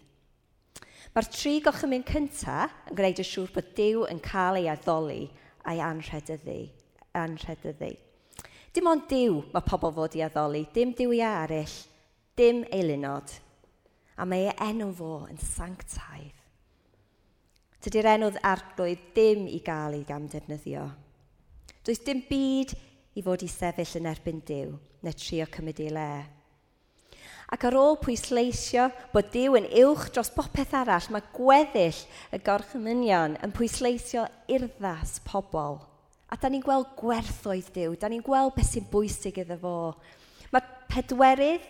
Mae'r 1.11 1.27
tri 1.35 1.57
gochymyn 1.65 2.05
cyntaf 2.07 2.75
yn 2.91 2.99
gwneud 2.99 3.23
y 3.23 3.27
siŵr 3.27 3.51
bod 3.55 3.73
Dyw 3.79 4.05
yn 4.13 4.21
cael 4.23 4.61
ei 4.61 4.69
addoli 4.71 5.25
a'i 5.67 5.81
anrhedyddu 5.83 6.61
anrhydyddu. 7.19 7.91
Dim 8.71 8.87
ond 8.87 9.07
diw 9.11 9.41
mae 9.51 9.67
pobl 9.67 9.91
fod 9.97 10.15
i 10.15 10.23
addoli, 10.23 10.65
dim 10.75 10.93
diw 10.95 11.15
i 11.17 11.23
arall, 11.27 11.73
dim 12.39 12.63
eilunod. 12.71 13.33
A 14.21 14.27
mae 14.29 14.51
ei 14.51 14.57
enw 14.69 14.91
fo 14.95 15.25
yn 15.31 15.41
sanctaidd. 15.41 16.37
Tydy'r 17.81 18.11
enwdd 18.13 18.43
arglwydd 18.45 19.07
dim 19.17 19.47
i 19.49 19.63
gael 19.65 19.97
ei 19.97 20.05
gam 20.05 20.27
defnyddio. 20.29 20.85
Does 21.83 22.03
dim 22.05 22.21
byd 22.29 22.75
i 23.17 23.25
fod 23.25 23.43
i 23.43 23.49
sefyll 23.49 23.97
yn 24.03 24.11
erbyn 24.11 24.43
Dyw, 24.47 24.75
neu 25.03 25.17
trio 25.17 25.49
cymryd 25.51 25.81
ei 25.81 25.95
le. 25.97 26.11
Ac 27.51 27.65
ar 27.67 27.75
ôl 27.81 27.97
pwysleisio 27.99 28.87
bod 29.11 29.33
Dyw 29.33 29.57
yn 29.59 29.71
uwch 29.83 30.11
dros 30.15 30.31
bopeth 30.37 30.77
arall, 30.79 31.09
mae 31.11 31.25
gweddill 31.35 32.05
y 32.31 32.39
gorchymynion 32.47 33.41
yn 33.43 33.55
pwysleisio 33.57 34.29
urddas 34.55 35.17
pobl. 35.27 35.81
A 36.31 36.37
da 36.39 36.47
ni'n 36.47 36.63
gweld 36.63 36.93
gwerthoedd 36.99 37.73
Dyw, 37.75 37.97
da 37.99 38.09
ni'n 38.11 38.23
gweld 38.23 38.55
beth 38.55 38.69
sy'n 38.71 38.87
bwysig 38.93 39.41
iddo 39.43 39.57
fo. 39.59 39.73
Mae 40.55 40.63
pedwerydd, 40.93 41.65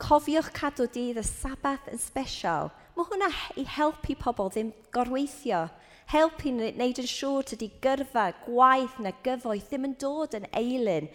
cofiwch 0.00 0.52
cadw 0.54 0.86
dydd 0.94 1.18
y 1.18 1.24
sabath 1.26 1.90
yn 1.90 1.98
special. 1.98 2.70
Mae 2.94 3.08
hwnna 3.10 3.32
i 3.58 3.66
helpu 3.66 4.14
pobl 4.22 4.52
ddim 4.54 4.70
gorweithio. 4.94 5.64
Helpu 6.10 6.54
wneud 6.54 7.02
yn 7.02 7.10
siŵr 7.10 7.50
tydi 7.50 7.72
gyrfa, 7.82 8.30
gwaith 8.46 8.96
na 9.02 9.12
gyfoeth 9.26 9.68
ddim 9.70 9.90
yn 9.90 9.98
dod 9.98 10.38
yn 10.38 10.46
eilyn 10.54 11.10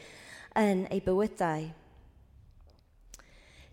yn 0.59 0.85
ei 0.91 1.03
bywydau. 1.03 1.69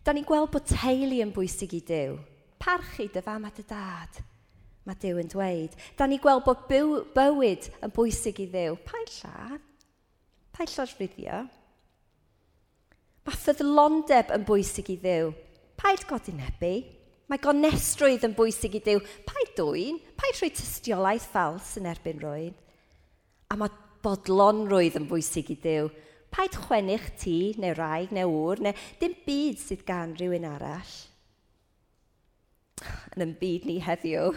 Da 0.02 0.14
ni'n 0.14 0.26
gweld 0.26 0.50
bod 0.54 0.70
teulu 0.70 1.18
yn 1.22 1.34
bwysig 1.34 1.74
i 1.78 1.82
Dyw. 1.90 2.20
Parchu 2.62 3.10
dy 3.10 3.22
fam 3.22 3.46
a 3.46 3.50
dy 3.54 3.66
dad 3.66 4.22
mae 4.88 4.98
Dyw 5.02 5.20
yn 5.22 5.30
dweud. 5.30 5.76
Da 5.98 6.08
ni 6.08 6.18
gweld 6.22 6.44
bod 6.46 6.64
byw, 6.70 6.96
bywyd 7.14 7.68
yn 7.84 7.92
bwysig 7.94 8.40
i 8.42 8.48
Ddew. 8.50 8.78
Pa'n 8.86 9.10
lladd? 9.18 9.68
Pa'n 10.56 10.72
llorfuddio? 10.72 11.44
Mae 13.22 13.38
ffyddlondeb 13.38 14.32
yn 14.34 14.48
bwysig 14.48 14.90
i 14.92 14.98
Ddew. 15.02 15.30
Pa'n 15.78 16.02
godinebu? 16.08 16.74
Mae 17.30 17.40
gonestrwydd 17.40 18.26
yn 18.26 18.34
bwysig 18.36 18.74
i 18.76 18.82
Dyw. 18.84 19.00
Pa'i 19.28 19.46
dwy'n? 19.56 20.00
Pa'i 20.18 20.34
rhoi 20.34 20.50
tystiolaeth 20.52 21.30
ffals 21.30 21.76
yn 21.80 21.88
erbyn 21.88 22.20
rwy'n? 22.20 22.58
A 23.48 23.56
mae 23.56 23.72
bodlonrwydd 24.04 24.98
yn 25.00 25.06
bwysig 25.08 25.54
i 25.54 25.56
Dyw. 25.62 25.88
Pa'i 26.32 26.50
chwennych 26.52 27.06
ti, 27.20 27.54
neu 27.60 27.76
raig, 27.78 28.12
neu 28.12 28.28
wr, 28.32 28.60
neu 28.64 28.76
dim 29.00 29.14
byd 29.24 29.62
sydd 29.62 29.86
gan 29.88 30.12
rhywun 30.18 30.48
arall 30.48 30.92
yn 33.16 33.26
yn 33.26 33.34
byd 33.40 33.66
ni 33.68 33.78
heddiw. 33.84 34.32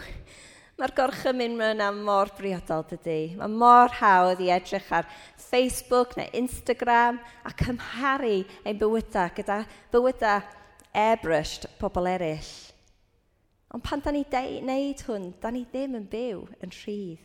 Mae'r 0.76 0.92
gorchymyn 0.96 1.56
mewn 1.56 1.80
am 1.80 2.02
mor 2.04 2.28
briodol 2.36 2.84
dydy. 2.90 3.36
Mae 3.40 3.48
mor 3.48 3.94
hawdd 3.96 4.42
i 4.44 4.50
edrych 4.52 4.90
ar 4.92 5.08
Facebook 5.40 6.16
neu 6.18 6.28
Instagram 6.36 7.20
a 7.48 7.52
cymharu 7.56 8.42
ein 8.64 8.80
bywydau 8.80 9.32
gyda 9.38 9.62
bywydau 9.94 10.44
airbrushed 10.92 11.64
pobl 11.80 12.10
eraill. 12.10 12.52
Ond 13.72 13.84
pan 13.84 14.04
da 14.04 14.12
ni 14.12 14.24
wneud 14.28 15.00
hwn, 15.08 15.30
da 15.40 15.50
ni 15.50 15.64
ddim 15.64 15.96
yn 15.98 16.04
byw 16.12 16.44
yn 16.62 16.76
rhydd. 16.76 17.24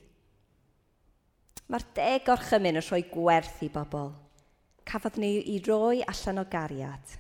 Mae'r 1.72 1.86
deg 1.96 2.26
gorchymyn 2.28 2.80
yn 2.80 2.84
rhoi 2.84 3.04
gwerth 3.12 3.62
i 3.64 3.70
bobl. 3.72 4.10
Cafodd 4.88 5.20
ni 5.22 5.38
i 5.54 5.60
roi 5.68 6.02
allan 6.04 6.42
o 6.42 6.48
gariad. 6.52 7.20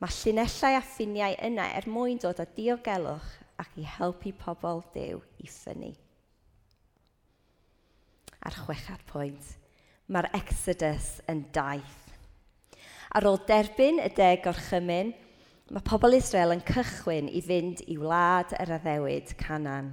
Mae 0.00 0.12
llinellau 0.16 0.78
a 0.78 0.80
ffiniau 0.80 1.34
yna 1.44 1.66
er 1.76 1.84
mwyn 1.92 2.20
dod 2.22 2.38
â 2.40 2.46
diogelwch 2.56 3.32
ac 3.60 3.74
i 3.76 3.82
helpu 3.84 4.30
pobl 4.40 4.78
dew 4.94 5.18
i 5.44 5.48
ffynnu. 5.52 5.90
A'r 8.40 8.56
chwechad 8.62 9.02
pwynt, 9.10 9.50
mae'r 10.08 10.30
Exodus 10.38 11.18
yn 11.28 11.42
daith. 11.52 11.98
Ar 13.12 13.26
ôl 13.28 13.36
derbyn 13.44 14.00
y 14.00 14.08
deg 14.16 14.48
o'r 14.48 14.62
chymyn, 14.70 15.10
mae 15.68 15.84
pobl 15.84 16.16
Israel 16.16 16.54
yn 16.54 16.62
cychwyn 16.64 17.28
i 17.28 17.42
fynd 17.44 17.82
i 17.92 17.98
wlad 18.00 18.54
yr 18.56 18.72
addewid 18.78 19.34
canan. 19.42 19.90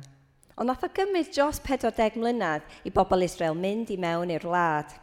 Ond 0.55 0.71
nath 0.71 0.85
o 0.87 0.89
gymryd 0.95 1.33
dros 1.35 1.59
40 1.67 2.15
mlynedd 2.21 2.79
i 2.87 2.93
bobl 2.95 3.27
Israel 3.27 3.59
mynd 3.59 3.91
i 3.91 3.99
mewn 3.99 4.31
i'r 4.31 4.47
wlad. 4.47 4.95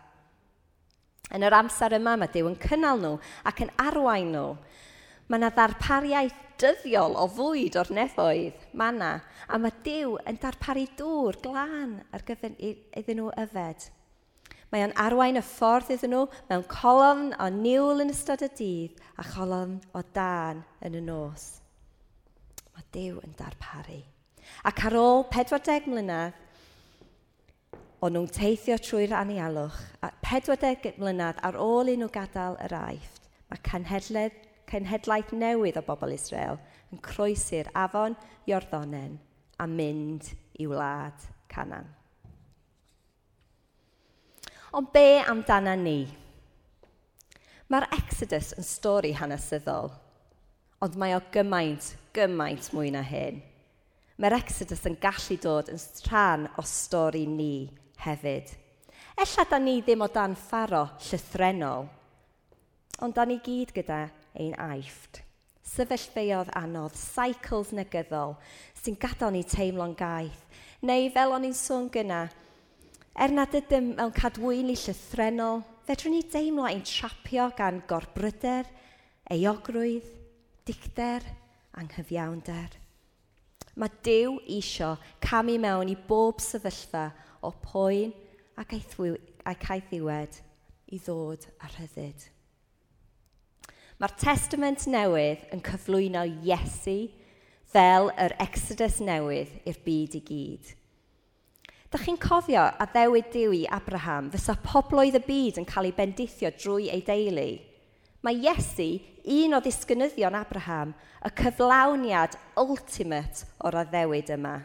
Yn 1.36 1.44
yr 1.44 1.58
amser 1.60 1.92
yma 2.00 2.16
mae 2.16 2.32
Dyw 2.32 2.48
yn 2.48 2.56
cynnal 2.64 3.04
nhw 3.04 3.18
ac 3.52 3.60
yn 3.66 3.74
arwain 3.84 4.32
nhw 4.32 4.48
Mae 5.28 5.40
yna 5.40 5.48
ddarpariaeth 5.56 6.40
dyddiol 6.60 7.16
o 7.16 7.24
fwyd 7.32 7.78
o'r 7.80 7.90
nefoedd, 7.96 8.64
mana, 8.76 9.16
a 9.48 9.58
mae 9.58 9.72
Dyw 9.86 10.18
yn 10.28 10.38
darparu 10.42 10.84
dŵr 10.98 11.38
glân 11.44 11.98
ar 12.12 12.24
gyfer 12.28 12.52
iddyn 12.60 13.20
nhw 13.20 13.30
yfed. 13.40 13.88
Mae 14.72 14.84
o'n 14.84 14.94
arwain 15.00 15.40
y 15.40 15.44
ffordd 15.44 15.92
iddyn 15.94 16.12
nhw 16.12 16.22
mewn 16.50 16.66
colofn 16.70 17.32
o 17.40 17.48
niwl 17.56 18.04
yn 18.04 18.12
ystod 18.12 18.44
y 18.44 18.50
dydd 18.60 19.02
a 19.16 19.26
cholofn 19.32 19.80
o 19.96 20.04
dan 20.16 20.64
yn 20.84 21.00
y 21.00 21.04
nos. 21.08 21.48
Mae 22.74 22.88
Dyw 22.94 23.20
yn 23.24 23.36
darparu. 23.38 24.00
Ac 24.68 24.86
ar 24.86 24.96
ôl 25.00 25.24
40 25.32 25.88
mlynedd, 25.88 26.40
o'n 28.04 28.12
nhw'n 28.12 28.32
teithio 28.34 28.76
trwy'r 28.76 29.14
anialwch, 29.16 29.78
a 30.04 30.10
40 30.26 30.98
mlynedd 31.00 31.40
ar 31.40 31.56
ôl 31.56 31.88
i 31.88 31.96
nhw 31.96 32.10
gadael 32.12 32.58
yr 32.66 32.74
aifft, 32.76 33.30
mae 33.48 33.62
canhedledd 33.64 34.42
cenhedlaeth 34.70 35.32
newydd 35.36 35.78
o 35.80 35.84
bobl 35.86 36.14
Israel 36.14 36.58
yn 36.92 37.02
croesi'r 37.04 37.70
afon 37.74 38.16
Iorddonen 38.50 39.18
a 39.58 39.66
mynd 39.70 40.30
i 40.60 40.66
wlad 40.70 41.28
Canan. 41.50 41.86
Ond 44.74 44.90
be 44.90 45.22
amdana 45.22 45.76
ni? 45.78 46.00
Mae'r 47.70 47.86
Exodus 47.94 48.52
yn 48.58 48.66
stori 48.66 49.12
hanesyddol, 49.16 49.92
ond 50.82 50.96
mae 51.00 51.14
o 51.16 51.20
gymaint, 51.34 51.92
gymaint 52.14 52.72
mwy 52.74 52.90
na 52.94 53.04
hyn. 53.06 53.38
Mae'r 54.18 54.36
Exodus 54.40 54.84
yn 54.90 54.98
gallu 55.02 55.38
dod 55.42 55.70
yn 55.72 55.80
rhan 56.08 56.48
o 56.58 56.66
stori 56.66 57.24
ni 57.30 57.70
hefyd. 58.02 58.50
Ella 59.14 59.46
da 59.50 59.58
ni 59.62 59.78
ddim 59.80 60.02
o 60.02 60.10
dan 60.10 60.34
pharo 60.34 60.84
llythrenol, 61.06 61.86
ond 63.02 63.14
da 63.14 63.24
ni 63.26 63.38
gyd 63.42 63.70
gyda 63.74 64.02
ein 64.34 64.54
aifft. 64.58 65.22
Sefyllfeodd 65.64 66.52
anodd, 66.58 66.94
cycles 66.98 67.72
negyddol 67.74 68.36
sy'n 68.84 68.98
gadael 69.00 69.32
ni 69.32 69.44
teimlo'n 69.48 69.94
gaeth. 69.96 70.42
Neu 70.84 71.08
fel 71.14 71.32
o'n 71.32 71.46
i'n 71.48 71.56
sôn 71.56 71.88
gyna, 71.92 72.26
er 73.16 73.32
nad 73.32 73.54
ydym 73.56 73.94
mewn 73.94 74.12
cadwyn 74.12 74.72
i 74.72 74.76
llythrenol, 74.76 75.62
fedrwn 75.86 76.16
ni 76.18 76.24
deimlo 76.28 76.66
ein 76.68 76.84
trapio 76.84 77.48
gan 77.56 77.80
gorbryder, 77.88 78.68
eogrwydd, 79.32 80.10
dicder, 80.68 81.24
anghyfiawnder. 81.80 82.76
Mae 83.80 83.90
Dyw 84.06 84.36
isio 84.54 84.92
camu 85.24 85.56
mewn 85.62 85.90
i 85.90 85.96
bob 86.08 86.42
sefyllfa 86.44 87.08
o 87.42 87.50
poen 87.64 88.12
ac 88.60 88.76
aeth, 88.76 89.00
ac 89.48 89.66
i 90.94 91.00
ddod 91.00 91.48
a 91.58 91.72
rhyddid. 91.72 92.33
Mae'r 94.04 94.18
testament 94.20 94.82
newydd 94.92 95.46
yn 95.54 95.62
cyflwyno 95.64 96.26
Iesu 96.44 97.06
fel 97.72 98.10
yr 98.20 98.34
Exodus 98.44 98.98
newydd 99.00 99.54
i'r 99.64 99.78
byd 99.80 100.16
i 100.18 100.20
gyd. 100.26 100.72
Da 101.88 101.96
chi'n 102.02 102.18
cofio 102.20 102.66
a 102.68 102.86
ddewyd 102.92 103.30
Dewi 103.32 103.62
Abraham 103.72 104.26
fysa 104.34 104.58
pobloedd 104.60 105.16
y 105.16 105.22
byd 105.24 105.62
yn 105.62 105.66
cael 105.70 105.88
ei 105.88 105.94
bendithio 105.96 106.50
drwy 106.52 106.90
ei 106.92 107.00
deulu. 107.06 107.46
Mae 108.20 108.42
Iesu, 108.44 108.90
un 109.24 109.56
o 109.56 109.62
ddisgynyddion 109.64 110.36
Abraham, 110.36 110.92
y 111.24 111.30
cyflawniad 111.40 112.36
ultimate 112.60 113.48
o'r 113.64 113.78
addewyd 113.86 114.34
yma. 114.36 114.58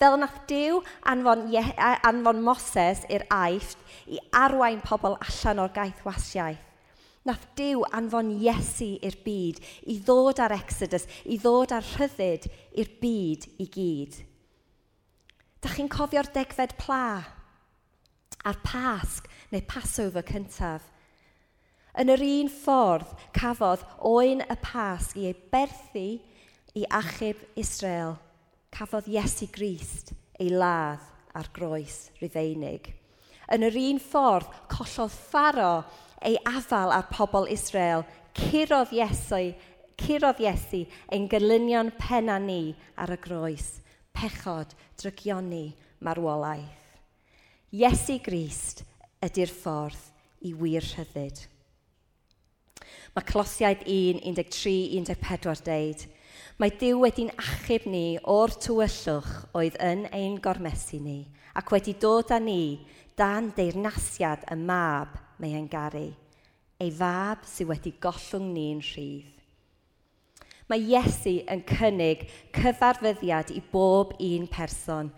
Fel 0.00 0.16
nath 0.22 0.40
Dyw 0.48 0.80
anfon, 1.12 1.44
anfon 1.84 2.40
Moses 2.48 3.04
i'r 3.12 3.28
aifft 3.28 3.84
i 4.08 4.22
arwain 4.40 4.80
pobl 4.80 5.20
allan 5.20 5.62
o'r 5.66 5.76
gaeth 5.76 6.00
wasiaeth, 6.08 6.64
Nath 7.28 7.44
Dyw 7.58 7.82
anfon 7.92 8.30
Iesu 8.40 8.94
i'r 9.04 9.18
byd, 9.20 9.58
i 9.92 9.98
ddod 10.00 10.40
ar 10.40 10.54
Exodus, 10.56 11.04
i 11.28 11.36
ddod 11.36 11.74
ar 11.76 11.84
rhyddid 11.94 12.48
i'r 12.80 12.92
byd 13.02 13.44
i 13.60 13.66
gyd. 13.74 14.14
Da 15.60 15.74
chi'n 15.74 15.90
cofio'r 15.92 16.30
degfed 16.32 16.72
pla 16.80 17.18
a'r 18.48 18.60
pasg 18.64 19.28
neu 19.52 19.64
Passover 19.68 20.24
cyntaf. 20.24 20.84
Yn 21.98 22.12
yr 22.14 22.22
un 22.22 22.50
ffordd 22.52 23.12
cafodd 23.36 23.84
oen 24.06 24.44
y 24.46 24.56
pasg 24.62 25.18
i 25.18 25.26
ei 25.28 25.36
berthu 25.52 26.06
i 26.78 26.86
achub 27.00 27.40
Israel. 27.58 28.16
Cafodd 28.72 29.08
Iesu 29.10 29.48
Grist 29.52 30.14
ei 30.38 30.52
ladd 30.54 31.02
ar 31.36 31.48
groes 31.52 32.08
rufeinig. 32.22 32.92
Yn 33.52 33.64
yr 33.66 33.78
un 33.80 33.98
ffordd 34.02 34.52
collodd 34.70 35.16
pharo 35.32 35.72
ei 36.24 36.38
afal 36.48 36.92
ar 36.94 37.08
pobl 37.12 37.48
Israel, 37.52 38.04
curodd 38.36 38.92
Iesu, 38.94 39.54
curodd 39.98 40.40
Iesu 40.42 40.84
ein 41.12 41.28
gylunion 41.30 41.92
penna 41.98 42.38
ni 42.38 42.76
ar 42.96 43.12
y 43.14 43.18
groes, 43.22 43.78
pechod, 44.14 44.74
drygioni, 44.98 45.74
marwolaeth. 46.00 46.86
Iesu 47.74 48.18
Grist 48.24 48.84
ydy'r 49.24 49.52
ffordd 49.52 50.46
i 50.46 50.54
wir 50.56 50.84
rhyddid. 50.84 51.42
Mae 53.14 53.26
Colosiaid 53.26 53.82
1, 53.84 54.22
13, 54.22 55.16
14 55.18 55.66
deud, 55.66 56.06
Mae 56.58 56.72
Dyw 56.74 56.98
wedi'n 56.98 57.28
achub 57.38 57.84
ni 57.86 58.18
o'r 58.26 58.50
tywyllwch 58.50 59.28
oedd 59.54 59.76
yn 59.78 60.08
ein 60.10 60.40
gormesu 60.42 60.98
ni, 60.98 61.20
ac 61.54 61.70
wedi 61.70 61.94
dod 62.02 62.32
â 62.34 62.40
ni 62.42 62.80
dan 63.18 63.52
deyrnasiad 63.54 64.42
y 64.50 64.56
mab 64.58 65.14
mae 65.38 65.54
e'n 65.58 65.68
garu, 65.70 66.08
ei 66.78 66.90
fab 66.94 67.42
sydd 67.46 67.70
wedi 67.72 67.92
gollwng 68.02 68.52
ni'n 68.54 68.82
rhydd. 68.84 69.34
Mae 70.68 70.84
Iesu 70.84 71.38
yn 71.48 71.62
cynnig 71.64 72.26
cyfarfyddiad 72.52 73.54
i 73.56 73.62
bob 73.72 74.12
un 74.20 74.44
person. 74.52 75.08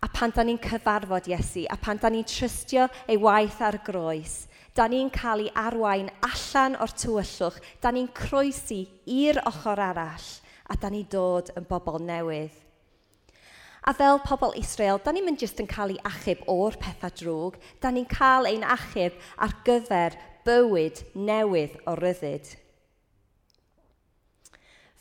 A 0.00 0.08
pan 0.08 0.32
da 0.32 0.44
ni'n 0.44 0.60
cyfarfod 0.62 1.28
Iesu, 1.28 1.66
a 1.68 1.76
pan 1.76 2.00
da 2.00 2.08
ni'n 2.12 2.24
trystio 2.24 2.86
ei 3.04 3.18
waith 3.20 3.60
ar 3.64 3.76
groes, 3.84 4.46
da 4.76 4.88
ni'n 4.88 5.10
cael 5.12 5.46
ei 5.46 5.52
arwain 5.56 6.08
allan 6.24 6.78
o'r 6.80 6.92
tywyllwch, 6.96 7.60
da 7.80 7.92
ni'n 7.92 8.08
croesi 8.16 8.82
i'r 9.04 9.42
ochr 9.48 9.82
arall, 9.90 10.30
a 10.68 10.76
da 10.80 10.92
ni'n 10.92 11.10
dod 11.12 11.52
yn 11.56 11.68
bobl 11.68 12.00
newydd. 12.00 12.65
A 13.86 13.94
fel 13.94 14.18
pobl 14.18 14.50
Israel, 14.58 14.98
da 14.98 15.12
ni'n 15.14 15.22
mynd 15.28 15.38
jyst 15.38 15.60
yn 15.62 15.68
cael 15.70 15.92
ei 15.94 16.00
achub 16.08 16.40
o'r 16.50 16.74
pethau 16.82 17.12
drwg, 17.20 17.58
da 17.78 17.92
ni'n 17.94 18.08
cael 18.10 18.48
ein 18.50 18.64
achub 18.66 19.14
ar 19.38 19.52
gyfer 19.68 20.16
bywyd 20.42 21.04
newydd 21.14 21.76
o 21.86 21.94
ryddid. 21.94 22.50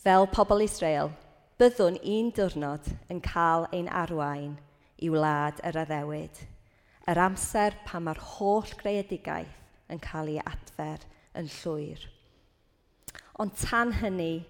Fel 0.06 0.30
pobl 0.30 0.62
Israel, 0.62 1.10
byddwn 1.58 1.98
un 1.98 2.30
diwrnod 2.38 2.92
yn 3.10 3.26
cael 3.26 3.66
ein 3.74 3.90
arwain 3.90 4.54
i 5.02 5.10
wlad 5.10 5.66
yr 5.66 5.82
addewyd. 5.82 6.46
Yr 7.10 7.26
amser 7.26 7.82
pan 7.90 8.06
mae'r 8.06 8.22
holl 8.36 8.70
greadigaeth 8.84 9.90
yn 9.90 10.02
cael 10.06 10.30
ei 10.36 10.44
adfer 10.46 11.02
yn 11.34 11.50
llwyr. 11.58 12.06
Ond 13.42 13.58
tan 13.66 13.98
hynny, 13.98 14.46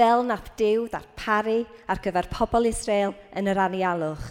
fel 0.00 0.22
nath 0.24 0.54
Dyw 0.56 0.86
ddarparu 0.88 1.58
ar 1.92 1.98
gyfer 2.00 2.24
pobl 2.32 2.64
Israel 2.70 3.10
yn 3.36 3.50
yr 3.52 3.58
anialwch. 3.60 4.28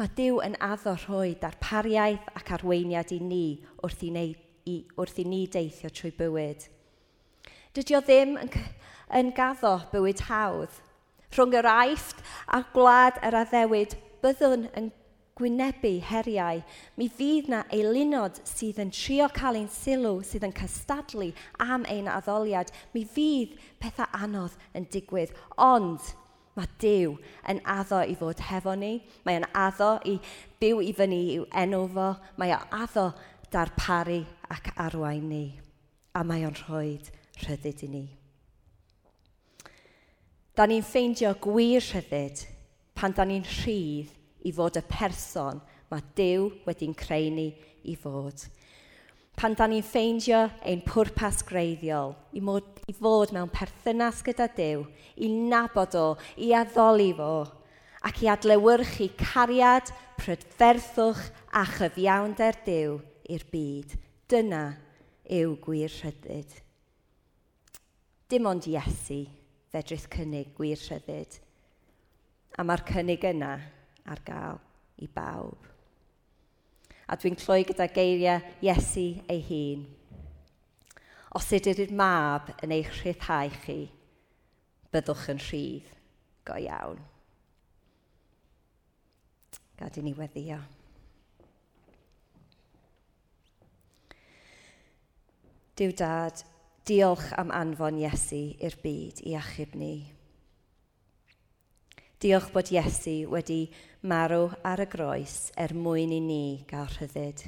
Mae 0.00 0.10
Dyw 0.18 0.40
yn 0.42 0.56
addo 0.66 0.96
rhoi 0.96 1.36
darpariaeth 1.38 2.32
ac 2.40 2.48
arweiniad 2.56 3.12
i 3.14 3.20
ni 3.22 3.44
wrth 3.86 4.02
i 4.02 4.10
ni, 4.10 4.24
i, 4.66 4.80
wrth 4.98 5.20
i 5.22 5.26
ni 5.30 5.44
deithio 5.46 5.92
trwy 5.94 6.10
bywyd. 6.16 6.64
Dydy 7.70 7.94
o 7.94 8.00
ddim 8.02 8.34
yn, 8.40 8.50
yn 9.20 9.30
gaddo 9.36 9.76
bywyd 9.92 10.24
hawdd. 10.26 10.80
Rhwng 11.36 11.54
yr 11.60 11.70
aifft 11.70 12.26
a 12.50 12.64
gwlad 12.74 13.22
yr 13.22 13.38
addewid 13.44 13.94
byddwn 14.26 14.66
yn 14.74 14.90
gwynebu 15.38 15.92
heriau, 16.04 16.62
mi 16.96 17.08
fydd 17.08 17.48
na 17.52 17.62
eilunod 17.72 18.40
sydd 18.48 18.80
yn 18.82 18.92
trio 18.92 19.28
cael 19.32 19.58
ein 19.60 19.70
sylw, 19.72 20.20
sydd 20.26 20.46
yn 20.48 20.56
cystadlu 20.56 21.30
am 21.62 21.86
ein 21.90 22.10
addoliad. 22.12 22.72
Mi 22.92 23.04
fydd 23.08 23.56
pethau 23.80 24.08
anodd 24.18 24.58
yn 24.76 24.88
digwydd, 24.92 25.32
ond 25.56 26.12
mae 26.56 26.68
Dyw 26.82 27.16
yn 27.48 27.60
addo 27.68 28.02
i 28.04 28.16
fod 28.18 28.42
hefo 28.50 28.74
ni. 28.76 28.98
Mae 29.24 29.40
e'n 29.40 29.48
addo 29.56 29.94
i 30.08 30.18
byw 30.60 30.82
i 30.84 30.92
fyny 30.96 31.20
i'w 31.36 31.46
enw 31.64 31.84
fo. 31.94 32.08
Mae 32.40 32.52
o 32.56 32.60
addo 32.76 33.08
darparu 33.52 34.20
ac 34.52 34.72
arwain 34.76 35.28
ni. 35.30 35.44
A 36.12 36.24
mae 36.28 36.44
o'n 36.44 36.58
rhoi 36.64 36.98
rhyddid 37.40 37.86
i 37.86 37.88
ni. 37.88 38.04
Da 40.52 40.68
ni'n 40.68 40.84
ffeindio 40.84 41.32
gwir 41.40 41.80
rhyddid 41.80 42.44
pan 42.98 43.16
da 43.16 43.24
ni'n 43.24 43.46
rhydd 43.48 44.12
i 44.46 44.52
fod 44.54 44.78
y 44.80 44.84
person 44.90 45.60
mae 45.92 46.04
Dyw 46.16 46.48
wedi'n 46.66 46.96
creu 46.96 47.30
ni 47.34 47.50
i 47.88 47.94
fod. 47.98 48.46
Pan 49.36 49.56
da 49.56 49.66
ni'n 49.68 49.84
ffeindio 49.84 50.44
ein 50.68 50.82
pwrpas 50.84 51.40
greiddiol, 51.48 52.12
i, 52.36 52.40
mod, 52.44 52.66
i 52.88 52.94
fod 52.96 53.32
mewn 53.32 53.50
perthynas 53.52 54.20
gyda 54.24 54.48
Dyw, 54.56 54.84
i 55.24 55.28
nabod 55.32 55.96
o, 55.98 56.06
i 56.36 56.52
addoli 56.56 57.10
fo, 57.16 57.34
ac 58.04 58.22
i 58.24 58.30
adlewyrchu 58.32 59.08
cariad, 59.20 59.92
prydferthwch 60.20 61.24
a 61.58 61.64
chyfiawnder 61.66 62.60
Dyw 62.66 62.98
i'r 63.32 63.46
byd. 63.52 63.96
Dyna 64.30 64.64
yw 65.32 65.56
gwir 65.64 65.92
rhyddid. 65.92 66.52
Dim 68.32 68.46
ond 68.48 68.68
Iesu 68.68 69.24
fedrith 69.72 70.08
cynnig 70.12 70.52
gwir 70.56 70.80
rhyddid. 70.80 71.40
A 72.56 72.64
mae'r 72.64 72.84
cynnig 72.88 73.24
yna 73.28 73.56
ar 74.08 74.22
gael 74.26 74.60
i 75.02 75.08
bawb. 75.10 75.68
A 77.06 77.16
dwi'n 77.18 77.36
cloi 77.36 77.62
gyda 77.66 77.88
geiriau 77.92 78.40
Iesu 78.64 79.08
ei 79.30 79.42
hun. 79.48 79.82
Os 81.36 81.48
ydy'r 81.56 81.92
mab 81.96 82.50
yn 82.64 82.74
eich 82.76 82.90
rhyddhau 82.98 83.52
chi, 83.64 83.78
byddwch 84.92 85.26
yn 85.32 85.40
rhydd 85.40 85.90
go 86.48 86.58
iawn. 86.60 87.00
Gad 89.80 89.98
i 89.98 90.04
ni 90.04 90.12
weddio. 90.16 90.60
Dyw 95.76 95.94
dad, 95.96 96.42
diolch 96.86 97.30
am 97.40 97.52
anfon 97.56 98.00
Iesu 98.02 98.42
i'r 98.60 98.76
byd 98.84 99.24
i 99.26 99.36
achub 99.40 99.72
ni. 99.78 99.94
Diolch 102.22 102.52
bod 102.54 102.68
Iesu 102.70 103.24
wedi 103.32 103.64
marw 104.06 104.52
ar 104.62 104.78
y 104.78 104.84
groes 104.86 105.48
er 105.58 105.72
mwyn 105.74 106.12
i 106.14 106.20
ni 106.22 106.42
gael 106.70 106.86
rhyddid. 106.92 107.40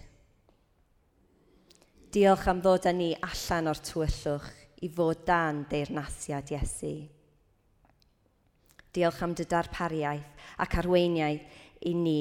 Diolch 2.10 2.48
am 2.50 2.58
ddod 2.58 2.88
â 2.90 2.92
ni 2.96 3.12
allan 3.22 3.70
o'r 3.70 3.78
tywyllwch 3.86 4.48
i 4.82 4.88
fod 4.96 5.20
dan 5.28 5.60
deyrnasiad 5.70 6.50
Iesu. 6.50 6.90
Diolch 8.90 9.20
am 9.22 9.36
dy 9.38 9.46
darpariaeth 9.52 10.48
ac 10.64 10.74
arweiniaeth 10.82 11.86
i 11.86 11.92
ni 11.94 12.18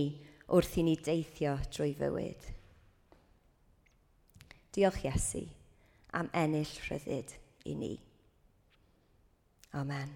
wrth 0.54 0.78
i 0.78 0.84
ni 0.86 0.94
deithio 1.08 1.56
drwy 1.74 1.96
fywyd. 1.98 2.46
Diolch 4.78 5.02
Iesu 5.08 5.42
am 6.22 6.30
ennill 6.38 6.76
rhyddid 6.86 7.34
i 7.66 7.74
ni. 7.82 7.92
Amen. 9.82 10.14